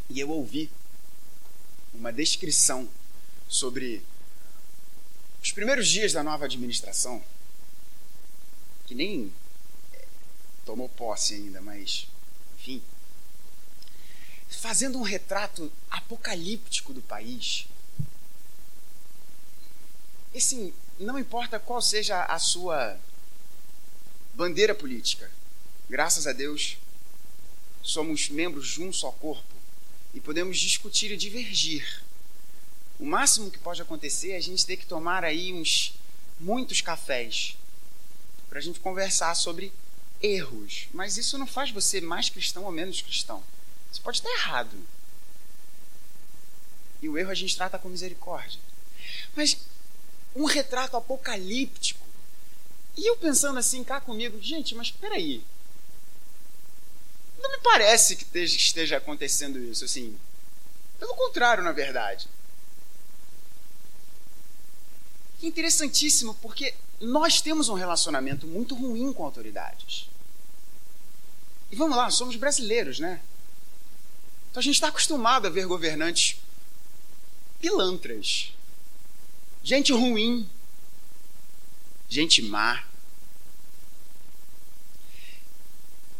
[0.09, 0.71] e eu ouvi
[1.93, 2.89] uma descrição
[3.47, 4.03] sobre
[5.45, 7.23] os primeiros dias da nova administração,
[8.87, 9.31] que nem
[9.93, 10.05] é,
[10.65, 12.07] tomou posse ainda, mas
[12.57, 12.81] enfim,
[14.49, 17.67] fazendo um retrato apocalíptico do país.
[20.33, 22.99] E sim, não importa qual seja a sua
[24.33, 25.31] bandeira política,
[25.87, 26.79] graças a Deus,
[27.83, 29.53] somos membros de um só corpo
[30.11, 32.03] e podemos discutir e divergir.
[32.99, 35.99] O máximo que pode acontecer é a gente ter que tomar aí uns
[36.39, 37.57] muitos cafés
[38.49, 39.73] para a gente conversar sobre
[40.21, 43.43] erros, mas isso não faz você mais cristão ou menos cristão.
[43.91, 44.77] Você pode estar errado.
[47.01, 48.59] E o erro a gente trata com misericórdia.
[49.35, 49.57] Mas
[50.35, 52.05] um retrato apocalíptico.
[52.97, 55.43] E eu pensando assim cá comigo, gente, mas peraí.
[57.37, 60.17] Não me parece que esteja acontecendo isso, assim.
[60.97, 62.27] Pelo contrário, na verdade.
[65.41, 70.09] É interessantíssimo, porque nós temos um relacionamento muito ruim com autoridades.
[71.71, 73.21] E vamos lá, somos brasileiros, né?
[74.49, 76.39] Então a gente está acostumado a ver governantes
[77.59, 78.53] pilantras,
[79.63, 80.49] gente ruim,
[82.07, 82.83] gente má.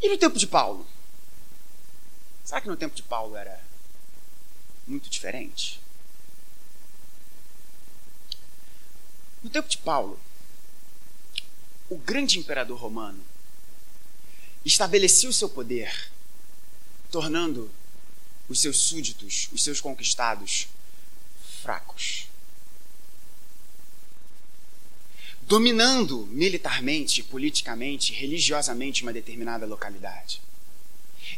[0.01, 0.85] E no tempo de Paulo?
[2.43, 3.63] Será que no tempo de Paulo era
[4.85, 5.79] muito diferente?
[9.45, 10.19] No tempo de Paulo,
[11.87, 13.23] o grande imperador romano
[14.65, 16.09] estabelecia o seu poder,
[17.11, 17.69] tornando
[18.49, 20.67] os seus súditos, os seus conquistados,
[21.61, 22.27] fracos.
[25.43, 30.41] Dominando militarmente, politicamente, religiosamente uma determinada localidade.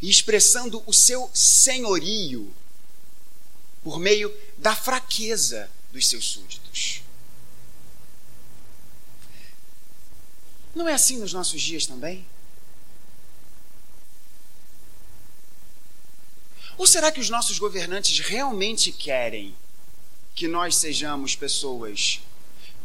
[0.02, 2.56] E expressando o seu senhorio
[3.84, 7.06] por meio da fraqueza dos seus súditos.
[10.78, 12.24] Não é assim nos nossos dias também?
[16.78, 19.56] Ou será que os nossos governantes realmente querem
[20.36, 22.22] que nós sejamos pessoas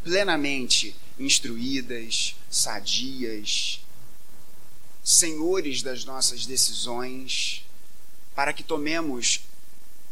[0.03, 3.79] plenamente instruídas, sadias,
[5.03, 7.63] senhores das nossas decisões,
[8.33, 9.41] para que tomemos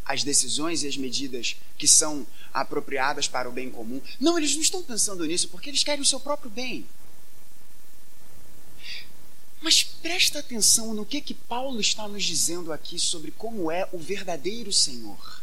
[0.05, 3.99] as decisões e as medidas que são apropriadas para o bem comum?
[4.19, 6.85] Não, eles não estão pensando nisso porque eles querem o seu próprio bem.
[9.61, 13.99] Mas presta atenção no que que Paulo está nos dizendo aqui sobre como é o
[13.99, 15.41] verdadeiro Senhor.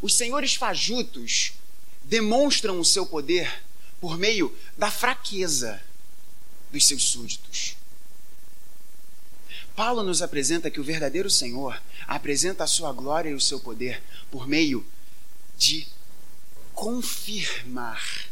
[0.00, 1.52] Os senhores fajutos
[2.02, 3.62] demonstram o seu poder
[4.00, 5.80] por meio da fraqueza
[6.72, 7.76] dos seus súditos.
[9.76, 14.02] Paulo nos apresenta que o verdadeiro Senhor apresenta a sua glória e o seu poder
[14.30, 14.84] por meio
[15.56, 15.86] de
[16.74, 18.31] confirmar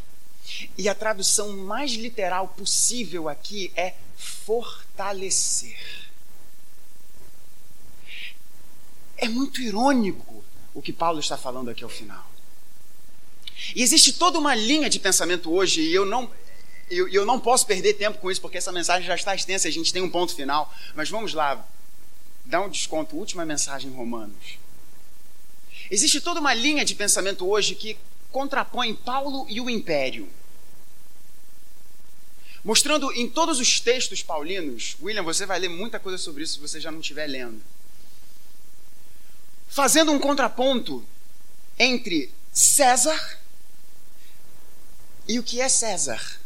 [0.76, 5.78] E a tradução mais literal possível aqui é fortalecer.
[9.16, 12.30] É muito irônico o que Paulo está falando aqui ao final.
[13.74, 16.30] E existe toda uma linha de pensamento hoje, e eu não,
[16.90, 19.70] eu, eu não posso perder tempo com isso, porque essa mensagem já está extensa, a
[19.70, 20.72] gente tem um ponto final.
[20.94, 21.64] Mas vamos lá,
[22.44, 24.58] dá um desconto, última mensagem em Romanos.
[25.90, 27.98] Existe toda uma linha de pensamento hoje que
[28.30, 30.28] contrapõe Paulo e o império.
[32.62, 36.60] Mostrando em todos os textos paulinos, William, você vai ler muita coisa sobre isso se
[36.60, 37.62] você já não estiver lendo.
[39.68, 41.04] Fazendo um contraponto
[41.78, 43.38] entre César
[45.26, 46.40] e o que é César.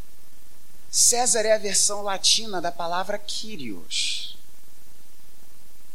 [0.90, 4.36] César é a versão latina da palavra Kyrios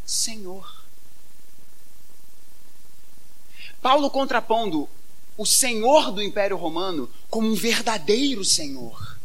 [0.05, 0.83] Senhor.
[3.81, 4.89] Paulo contrapondo
[5.37, 9.18] o senhor do Império Romano como um verdadeiro senhor.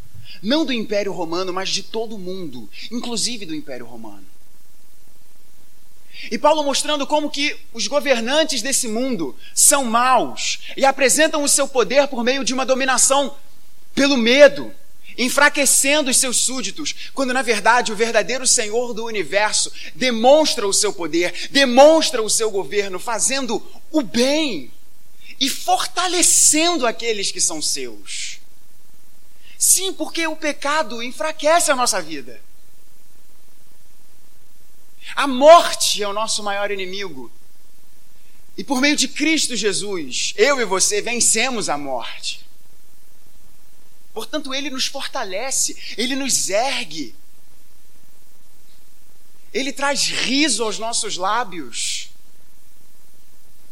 [0.45, 4.27] Não do Império Romano, mas de todo o mundo, inclusive do Império Romano.
[6.29, 11.67] E Paulo mostrando como que os governantes desse mundo são maus e apresentam o seu
[11.67, 13.35] poder por meio de uma dominação
[13.95, 14.71] pelo medo,
[15.17, 20.93] enfraquecendo os seus súditos, quando na verdade o verdadeiro Senhor do universo demonstra o seu
[20.93, 24.71] poder, demonstra o seu governo, fazendo o bem
[25.39, 28.44] e fortalecendo aqueles que são seus.
[29.57, 32.41] Sim, porque o pecado enfraquece a nossa vida.
[35.15, 37.31] A morte é o nosso maior inimigo.
[38.57, 42.45] E por meio de Cristo Jesus, eu e você vencemos a morte.
[44.13, 47.13] Portanto, ele nos fortalece, ele nos ergue.
[49.53, 52.09] Ele traz riso aos nossos lábios.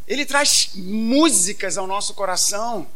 [0.05, 2.88] Ele traz músicas ao nosso coração.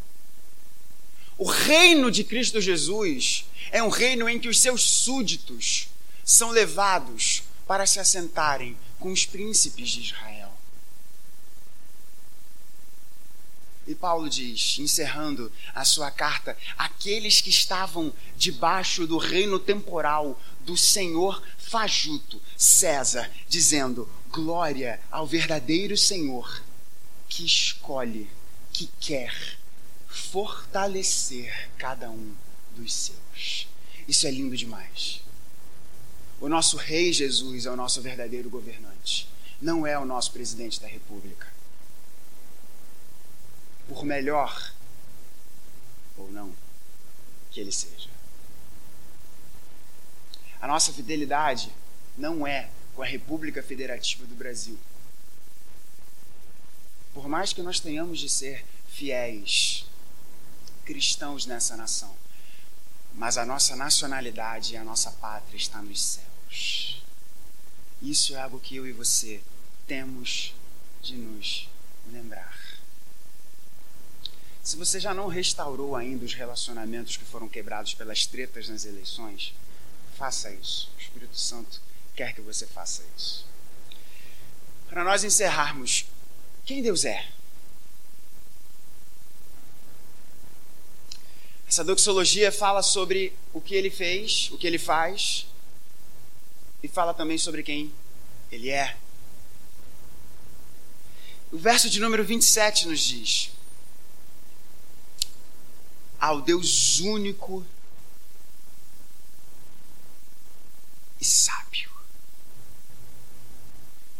[1.37, 5.87] O reino de Cristo Jesus é um reino em que os seus súditos
[6.25, 10.51] são levados para se assentarem com os príncipes de Israel.
[13.85, 20.75] E Paulo diz, encerrando a sua carta, aqueles que estavam debaixo do reino temporal do
[20.75, 26.63] Senhor fajuto, César, dizendo: Glória ao verdadeiro Senhor
[27.29, 28.29] que escolhe,
[28.73, 29.56] que quer
[30.17, 32.33] fortalecer cada um
[32.75, 33.67] dos seus.
[34.07, 35.21] Isso é lindo demais.
[36.39, 39.27] O nosso Rei Jesus é o nosso verdadeiro governante,
[39.61, 41.47] não é o nosso presidente da República
[43.87, 44.73] por melhor
[46.17, 46.53] ou não
[47.51, 48.09] que ele seja.
[50.59, 51.71] A nossa fidelidade
[52.17, 54.77] não é com a República Federativa do Brasil.
[57.13, 59.85] Por mais que nós tenhamos de ser fiéis
[60.87, 62.15] cristãos nessa nação,
[63.13, 67.03] mas a nossa nacionalidade e a nossa pátria está nos céus.
[68.01, 69.43] Isso é algo que eu e você
[69.85, 70.55] temos
[71.01, 71.67] de nos
[72.09, 72.57] lembrar.
[74.63, 79.53] Se você já não restaurou ainda os relacionamentos que foram quebrados pelas tretas nas eleições,
[80.17, 80.89] faça isso.
[80.97, 81.81] O Espírito Santo
[82.15, 83.45] quer que você faça isso.
[84.87, 86.05] Para nós encerrarmos,
[86.65, 87.27] quem Deus é?
[91.77, 95.45] Essa doxologia fala sobre o que ele fez, o que ele faz,
[96.81, 97.93] e fala também sobre quem
[98.51, 98.97] ele é.
[101.51, 103.51] O verso de número 27 nos diz:
[106.19, 107.63] ao Deus único
[111.21, 111.91] e sábio.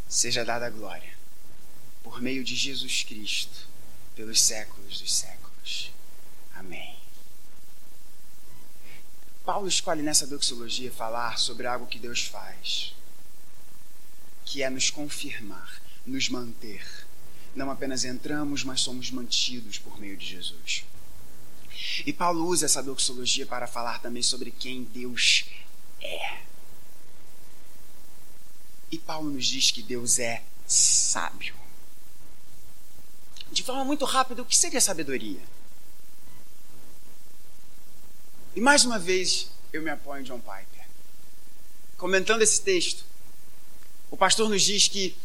[0.08, 1.18] Seja dada a glória
[2.04, 3.68] por meio de Jesus Cristo
[4.16, 5.92] pelos séculos dos séculos.
[6.54, 6.97] Amém.
[9.48, 12.94] Paulo escolhe nessa doxologia falar sobre algo que Deus faz,
[14.44, 16.86] que é nos confirmar, nos manter.
[17.56, 20.84] Não apenas entramos, mas somos mantidos por meio de Jesus.
[22.06, 25.46] E Paulo usa essa doxologia para falar também sobre quem Deus
[26.02, 26.42] é.
[28.92, 31.56] E Paulo nos diz que Deus é sábio.
[33.50, 35.40] De forma muito rápida, o que seria sabedoria?
[38.58, 40.88] E mais uma vez, eu me apoio em John Piper.
[41.96, 43.06] Comentando esse texto,
[44.10, 45.16] o pastor nos diz que,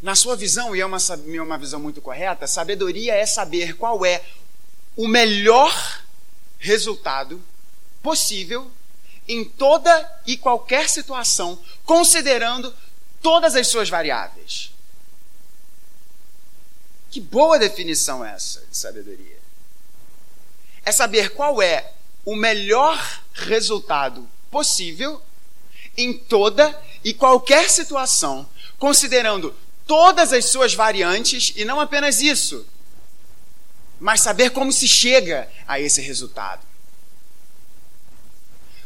[0.00, 4.06] na sua visão, e é uma, é uma visão muito correta, sabedoria é saber qual
[4.06, 4.24] é
[4.96, 6.02] o melhor
[6.58, 7.44] resultado
[8.02, 8.72] possível
[9.28, 12.74] em toda e qualquer situação, considerando
[13.20, 14.72] todas as suas variáveis.
[17.10, 19.38] Que boa definição essa de sabedoria.
[20.86, 21.92] é saber qual é
[22.24, 22.98] o melhor
[23.32, 25.20] resultado possível
[25.96, 28.48] em toda e qualquer situação,
[28.78, 29.54] considerando
[29.86, 32.66] todas as suas variantes e não apenas isso,
[34.00, 36.66] mas saber como se chega a esse resultado.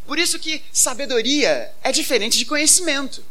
[0.07, 3.22] Por isso que sabedoria é diferente de conhecimento.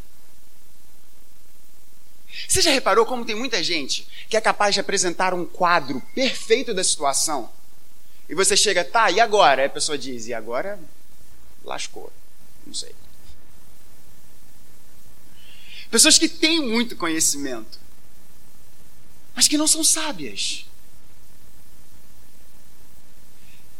[2.47, 6.74] Você já reparou como tem muita gente que é capaz de apresentar um quadro perfeito
[6.74, 7.51] da situação?
[8.30, 9.62] E você chega, tá, e agora?
[9.62, 10.80] Aí a pessoa diz, e agora
[11.64, 12.12] lascou.
[12.66, 12.94] Não sei.
[15.90, 17.80] Pessoas que têm muito conhecimento,
[19.34, 20.66] mas que não são sábias.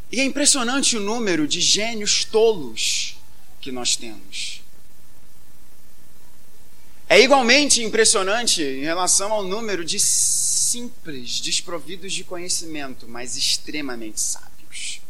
[0.10, 3.18] E é impressionante o número de gênios tolos
[3.60, 4.62] que nós temos.
[7.10, 10.00] É igualmente impressionante em relação ao número de
[10.68, 15.02] simples, desprovidos de conhecimento, mas extremamente sábios.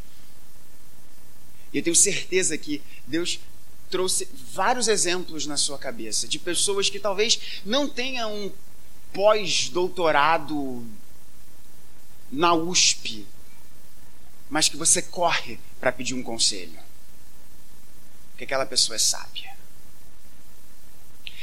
[1.73, 3.39] E eu tenho certeza que Deus
[3.89, 8.51] trouxe vários exemplos na sua cabeça de pessoas que talvez não tenham um
[9.13, 10.85] pós-doutorado
[12.31, 13.25] na USP,
[14.49, 16.79] mas que você corre para pedir um conselho.
[18.31, 19.55] Porque aquela pessoa é sábia.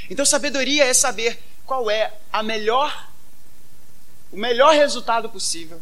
[0.09, 3.11] Então, sabedoria é saber qual é a melhor,
[4.35, 5.81] o melhor resultado possível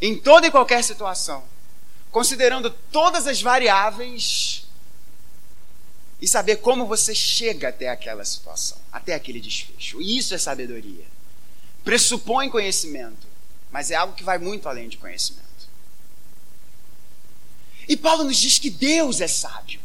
[0.00, 1.44] em toda e qualquer situação,
[2.10, 4.66] considerando todas as variáveis
[6.20, 10.02] e saber como você chega até aquela situação, até aquele desfecho.
[10.02, 11.06] Isso é sabedoria.
[11.84, 13.24] Pressupõe conhecimento,
[13.70, 15.46] mas é algo que vai muito além de conhecimento.
[17.86, 19.80] E Paulo nos diz que Deus é sábio.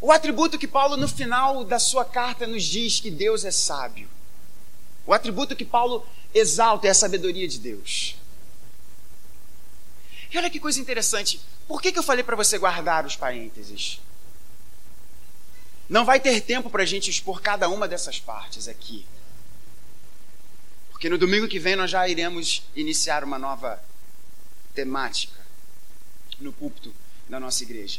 [0.00, 4.08] O atributo que Paulo, no final da sua carta, nos diz que Deus é sábio.
[5.10, 8.14] O atributo que Paulo exalta é a sabedoria de Deus.
[10.30, 11.40] E olha que coisa interessante.
[11.66, 14.00] Por que, que eu falei para você guardar os parênteses?
[15.88, 19.04] Não vai ter tempo para a gente expor cada uma dessas partes aqui.
[20.92, 23.82] Porque no domingo que vem nós já iremos iniciar uma nova
[24.76, 25.44] temática
[26.38, 26.94] no púlpito
[27.28, 27.98] da nossa igreja.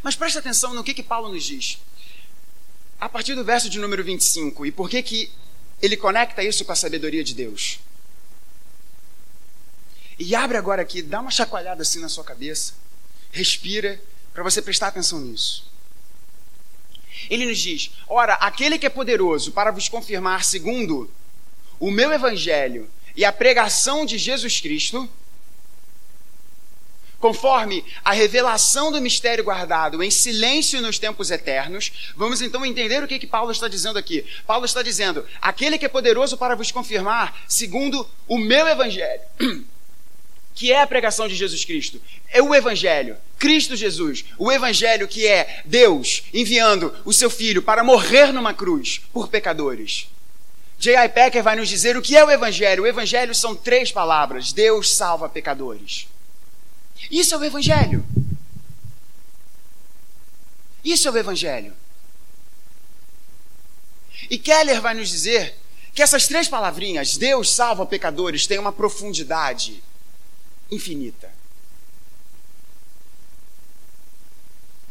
[0.00, 1.80] Mas preste atenção no que, que Paulo nos diz.
[3.04, 5.30] A partir do verso de número 25, e por que, que
[5.82, 7.78] ele conecta isso com a sabedoria de Deus?
[10.18, 12.72] E abre agora aqui, dá uma chacoalhada assim na sua cabeça,
[13.30, 14.00] respira,
[14.32, 15.70] para você prestar atenção nisso.
[17.28, 21.10] Ele nos diz: Ora, aquele que é poderoso para vos confirmar, segundo
[21.78, 25.06] o meu evangelho e a pregação de Jesus Cristo,
[27.24, 33.08] conforme a revelação do mistério guardado em silêncio nos tempos eternos, vamos então entender o
[33.08, 34.26] que, que Paulo está dizendo aqui.
[34.46, 39.22] Paulo está dizendo: aquele que é poderoso para vos confirmar, segundo o meu evangelho,
[40.54, 41.98] que é a pregação de Jesus Cristo,
[42.28, 47.82] é o evangelho, Cristo Jesus, o evangelho que é Deus enviando o seu filho para
[47.82, 50.08] morrer numa cruz por pecadores.
[50.78, 51.08] J.I.
[51.08, 52.82] Packer vai nos dizer o que é o evangelho.
[52.82, 56.06] O evangelho são três palavras: Deus salva pecadores.
[57.10, 58.04] Isso é o Evangelho.
[60.84, 61.74] Isso é o Evangelho.
[64.30, 65.56] E Keller vai nos dizer
[65.94, 69.82] que essas três palavrinhas, Deus salva pecadores, têm uma profundidade
[70.70, 71.32] infinita.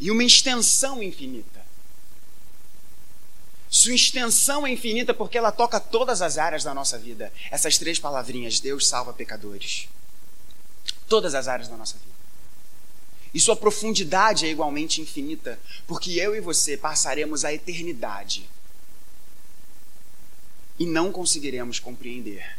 [0.00, 1.64] E uma extensão infinita.
[3.70, 7.32] Sua extensão é infinita porque ela toca todas as áreas da nossa vida.
[7.50, 9.88] Essas três palavrinhas, Deus salva pecadores
[11.08, 12.14] todas as áreas da nossa vida.
[13.32, 18.48] E sua profundidade é igualmente infinita, porque eu e você passaremos a eternidade
[20.78, 22.58] e não conseguiremos compreender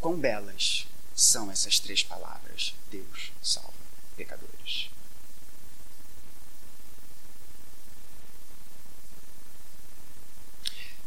[0.00, 3.72] quão belas são essas três palavras: Deus salva
[4.16, 4.90] pecadores.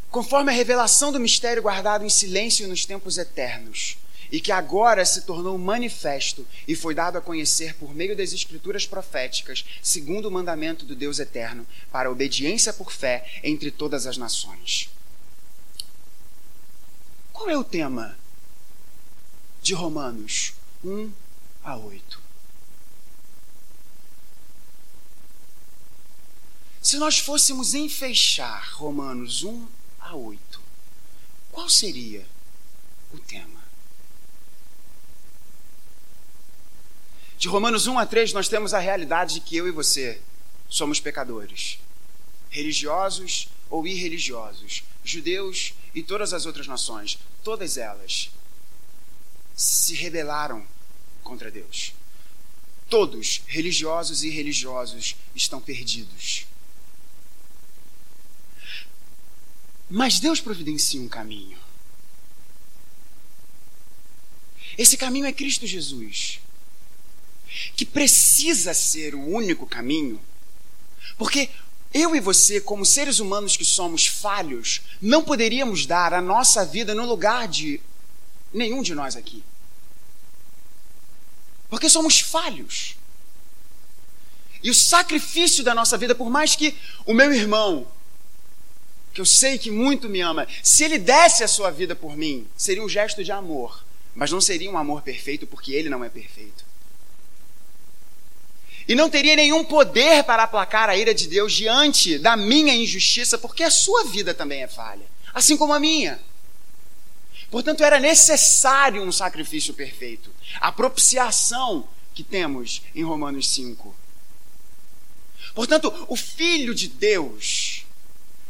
[0.10, 3.98] Conforme a revelação do mistério guardado em silêncio nos tempos eternos,
[4.32, 8.86] e que agora se tornou manifesto e foi dado a conhecer por meio das escrituras
[8.86, 14.18] proféticas, segundo o mandamento do Deus eterno, para a obediência por fé entre todas as
[14.18, 14.90] nações.
[17.34, 18.18] Qual é o tema
[19.62, 20.54] de Romanos
[20.84, 21.12] 1
[21.64, 22.22] a 8?
[26.82, 29.68] Se nós fôssemos enfechar Romanos 1
[30.00, 30.62] a 8,
[31.52, 32.26] qual seria
[33.14, 33.61] o tema?
[37.42, 40.22] De Romanos 1 a 3, nós temos a realidade de que eu e você
[40.70, 41.80] somos pecadores,
[42.52, 48.30] religiosos ou irreligiosos, judeus e todas as outras nações, todas elas.
[49.56, 50.64] se rebelaram
[51.24, 51.94] contra Deus.
[52.88, 56.46] Todos, religiosos e irreligiosos, estão perdidos.
[59.90, 61.58] Mas Deus providencia um caminho.
[64.78, 66.40] Esse caminho é Cristo Jesus,
[67.76, 70.20] que precisa ser o único caminho,
[71.18, 71.50] porque
[71.94, 76.96] eu e você, como seres humanos que somos falhos, não poderíamos dar a nossa vida
[76.96, 77.82] no lugar de
[78.54, 79.44] nenhum de nós aqui.
[81.70, 82.96] Porque somos falhos.
[84.64, 86.76] E o sacrifício da nossa vida, por mais que
[87.06, 87.88] o meu irmão,
[89.14, 92.48] que eu sei que muito me ama, se ele desse a sua vida por mim,
[92.56, 93.84] seria um gesto de amor,
[94.16, 96.71] mas não seria um amor perfeito porque ele não é perfeito.
[98.88, 103.38] E não teria nenhum poder para aplacar a ira de Deus diante da minha injustiça,
[103.38, 106.20] porque a sua vida também é falha, assim como a minha.
[107.50, 110.32] Portanto, era necessário um sacrifício perfeito.
[110.60, 113.94] A propiciação que temos em Romanos 5.
[115.54, 117.86] Portanto, o Filho de Deus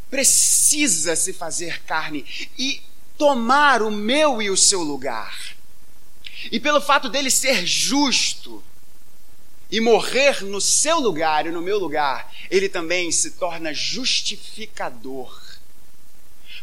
[0.10, 2.26] precisa se fazer carne
[2.58, 2.82] e
[3.18, 5.56] tomar o meu e o seu lugar.
[6.52, 8.64] E pelo fato dele ser justo
[9.72, 15.42] e morrer no seu lugar e no meu lugar, ele também se torna justificador.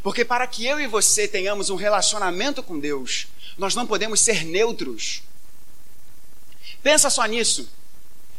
[0.03, 4.45] Porque para que eu e você tenhamos um relacionamento com Deus, nós não podemos ser
[4.45, 5.23] neutros.
[6.83, 7.69] Pensa só nisso.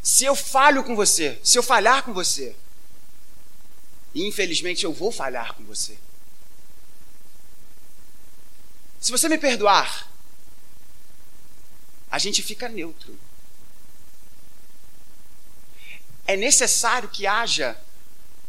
[0.02, 2.56] Se eu falho com você, se eu falhar com você,
[4.14, 5.98] infelizmente eu vou falhar com você.
[9.00, 10.10] Se você me perdoar,
[12.12, 13.18] a gente fica neutro.
[16.30, 17.76] É necessário que haja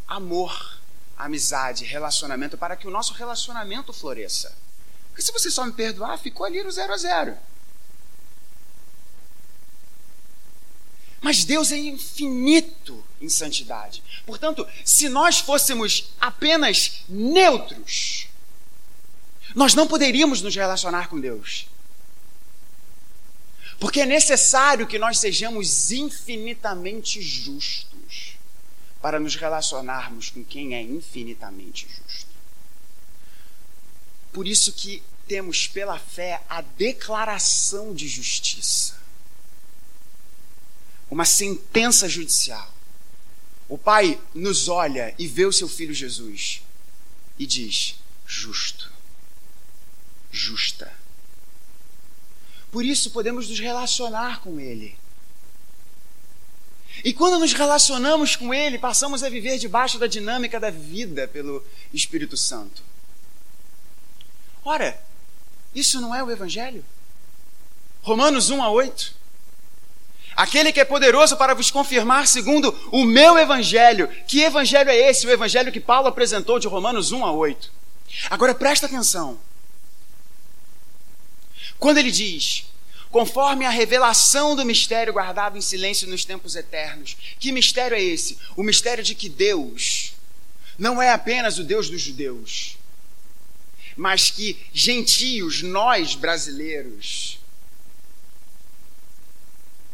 [0.07, 0.79] amor,
[1.17, 4.55] amizade, relacionamento para que o nosso relacionamento floresça.
[5.09, 7.39] Porque se você só me perdoar, ficou ali no zero a zero.
[11.23, 14.05] Mas Deus é infinito em santidade.
[14.27, 18.27] Portanto, se nós fôssemos apenas neutros,
[19.55, 21.67] nós não poderíamos nos relacionar com Deus.
[23.81, 28.37] Porque é necessário que nós sejamos infinitamente justos
[29.03, 32.31] para nos relacionarmos com quem é infinitamente justo.
[34.33, 39.01] Por isso que temos pela fé a declaração de justiça
[41.11, 42.73] uma sentença judicial.
[43.69, 46.63] O pai nos olha e vê o seu filho Jesus
[47.39, 48.91] e diz: justo,
[50.31, 51.00] justa.
[52.71, 54.97] Por isso podemos nos relacionar com Ele.
[57.05, 61.65] E quando nos relacionamos com Ele, passamos a viver debaixo da dinâmica da vida pelo
[61.93, 62.83] Espírito Santo.
[64.65, 65.01] Ora,
[65.75, 66.85] isso não é o Evangelho?
[68.03, 69.21] Romanos 1 a 8.
[70.37, 74.09] Aquele que é poderoso para vos confirmar segundo o meu evangelho.
[74.27, 75.27] Que evangelho é esse?
[75.27, 77.71] O evangelho que Paulo apresentou de Romanos 1 a 8.
[78.31, 79.39] Agora presta atenção.
[81.81, 82.67] Quando ele diz,
[83.11, 88.39] conforme a revelação do mistério guardado em silêncio nos tempos eternos, que mistério é esse?
[88.55, 90.13] O mistério de que Deus
[90.79, 92.77] não é apenas o Deus dos judeus,
[93.97, 97.41] mas que gentios, nós brasileiros,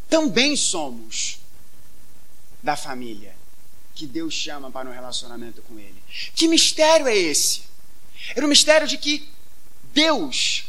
[0.09, 1.39] também somos
[2.63, 3.35] da família
[3.95, 6.03] que Deus chama para um relacionamento com Ele.
[6.35, 7.63] Que mistério é esse?
[8.35, 9.29] Era o mistério de que
[9.95, 10.67] Deus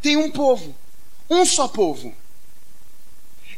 [0.00, 0.76] tem um povo,
[1.28, 2.14] um só povo.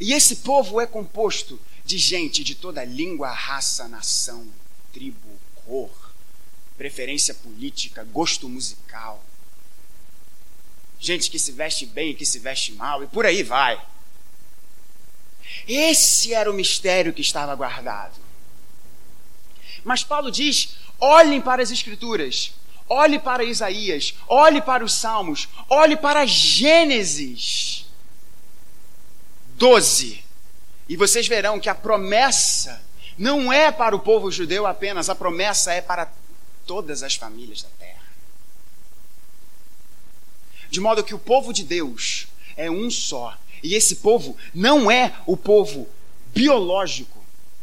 [0.00, 4.46] E esse povo é composto de gente de toda língua, raça, nação,
[4.92, 5.90] tribo, cor,
[6.76, 9.22] preferência política, gosto musical.
[10.98, 13.80] Gente que se veste bem, que se veste mal, e por aí vai.
[15.66, 18.18] Esse era o mistério que estava guardado.
[19.84, 22.52] Mas Paulo diz: olhem para as Escrituras,
[22.90, 27.86] olhe para Isaías, olhe para os Salmos, olhe para Gênesis
[29.54, 30.24] 12.
[30.88, 32.82] E vocês verão que a promessa
[33.16, 36.12] não é para o povo judeu apenas, a promessa é para
[36.66, 38.00] todas as famílias da terra.
[40.68, 42.26] De modo que o povo de Deus
[42.56, 45.88] é um só e esse povo não é o povo
[46.34, 47.19] biológico,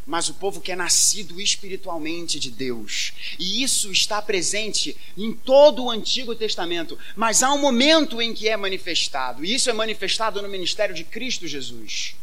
[0.07, 3.11] mas o povo que é nascido espiritualmente de Deus.
[3.37, 8.47] E isso está presente em todo o Antigo Testamento, mas há um momento em que
[8.47, 12.15] é manifestado, e isso é manifestado no ministério de Cristo Jesus.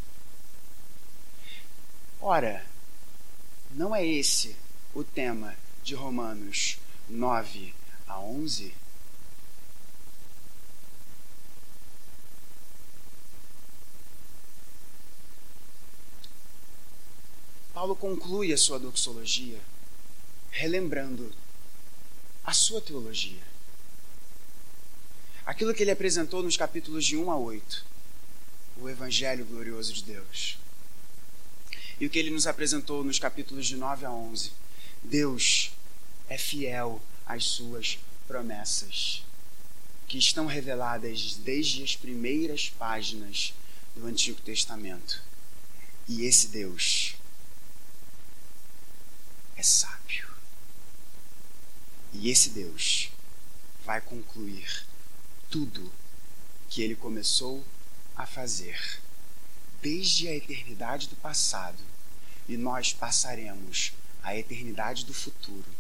[2.21, 2.65] Ora,
[3.71, 4.57] não é esse
[4.95, 7.75] o tema de Romanos 9
[8.09, 8.73] a 11?
[17.85, 19.61] Paulo conclui a sua doxologia
[20.51, 21.31] relembrando
[22.43, 23.43] a sua teologia.
[25.45, 27.85] Aquilo que ele apresentou nos capítulos de 1 a 8,
[28.79, 30.57] o Evangelho glorioso de Deus.
[32.01, 34.53] E o que ele nos apresentou nos capítulos de 9 a 11,
[35.03, 35.71] Deus
[36.27, 39.23] é fiel às suas promessas,
[40.09, 43.53] que estão reveladas desde as primeiras páginas
[43.95, 45.23] do Antigo Testamento.
[46.09, 47.17] E esse Deus
[49.57, 50.29] é sábio.
[52.13, 53.11] E esse Deus
[53.85, 54.87] vai concluir
[55.51, 55.93] tudo
[56.69, 57.65] que ele começou
[58.17, 59.01] a fazer
[59.83, 61.83] desde a eternidade do passado
[62.49, 63.93] e nós passaremos
[64.23, 65.71] a eternidade do futuro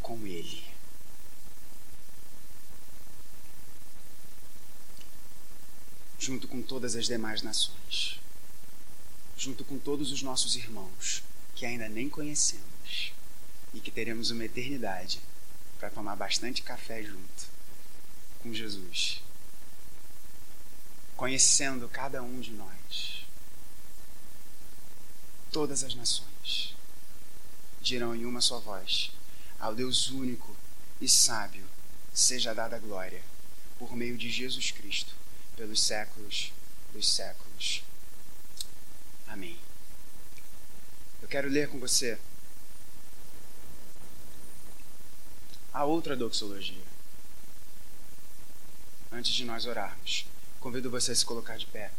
[0.00, 0.64] com ele.
[6.18, 8.20] Junto com todas as demais nações,
[9.36, 11.22] junto com todos os nossos irmãos
[11.54, 13.12] que ainda nem conhecemos
[13.74, 15.20] e que teremos uma eternidade
[15.78, 17.46] para tomar bastante café junto
[18.40, 19.22] com Jesus,
[21.16, 23.24] conhecendo cada um de nós.
[25.50, 26.74] Todas as nações
[27.80, 29.12] dirão em uma só voz:
[29.58, 30.56] Ao Deus único
[31.00, 31.66] e sábio
[32.12, 33.22] seja dada glória,
[33.78, 35.14] por meio de Jesus Cristo,
[35.56, 36.52] pelos séculos
[36.92, 37.82] dos séculos.
[39.26, 39.58] Amém.
[41.20, 42.18] Eu quero ler com você
[45.72, 46.84] a outra doxologia.
[49.10, 50.26] Antes de nós orarmos,
[50.60, 51.90] convido você a se colocar de pé.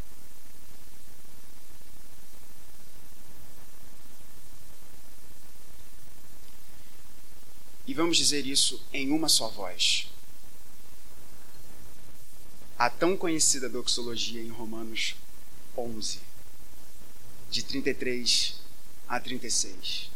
[7.86, 10.08] E vamos dizer isso em uma só voz.
[12.78, 15.16] A tão conhecida doxologia em Romanos
[15.78, 16.20] 11,
[17.50, 18.60] de 33
[19.08, 20.12] a 36.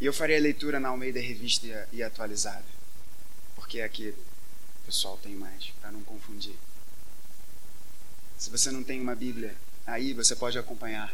[0.00, 2.64] E eu farei a leitura na Almeida Revista e Atualizada,
[3.56, 4.14] porque aqui
[4.82, 6.54] o pessoal tem mais, para não confundir.
[8.38, 11.12] Se você não tem uma Bíblia aí, você pode acompanhar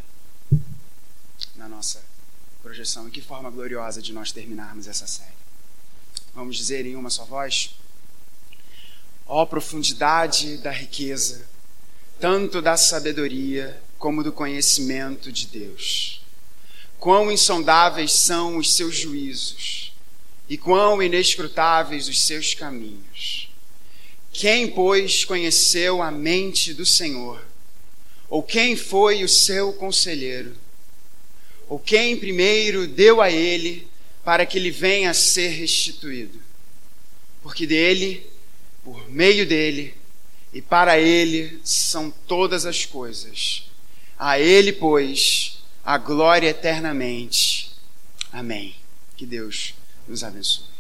[1.57, 2.03] na nossa
[2.62, 3.09] projeção.
[3.09, 5.32] E que forma gloriosa de nós terminarmos essa série.
[6.35, 7.74] Vamos dizer em uma só voz?
[9.26, 11.47] Ó oh, profundidade da riqueza,
[12.20, 16.24] tanto da sabedoria como do conhecimento de Deus
[17.05, 19.92] Quão insondáveis são os seus juízos
[20.48, 23.50] e quão inescrutáveis os seus caminhos.
[24.32, 27.44] Quem, pois, conheceu a mente do Senhor?
[28.26, 30.57] Ou quem foi o seu conselheiro?
[31.68, 33.86] Ou quem primeiro deu a ele
[34.24, 36.40] para que lhe venha a ser restituído?
[37.42, 38.26] Porque dele,
[38.82, 39.94] por meio dele
[40.55, 43.68] e para ele são todas as coisas.
[44.18, 45.53] A ele, pois,
[45.85, 47.72] a glória eternamente.
[48.32, 48.74] Amém.
[49.16, 49.74] Que Deus
[50.09, 50.74] nos abençoe.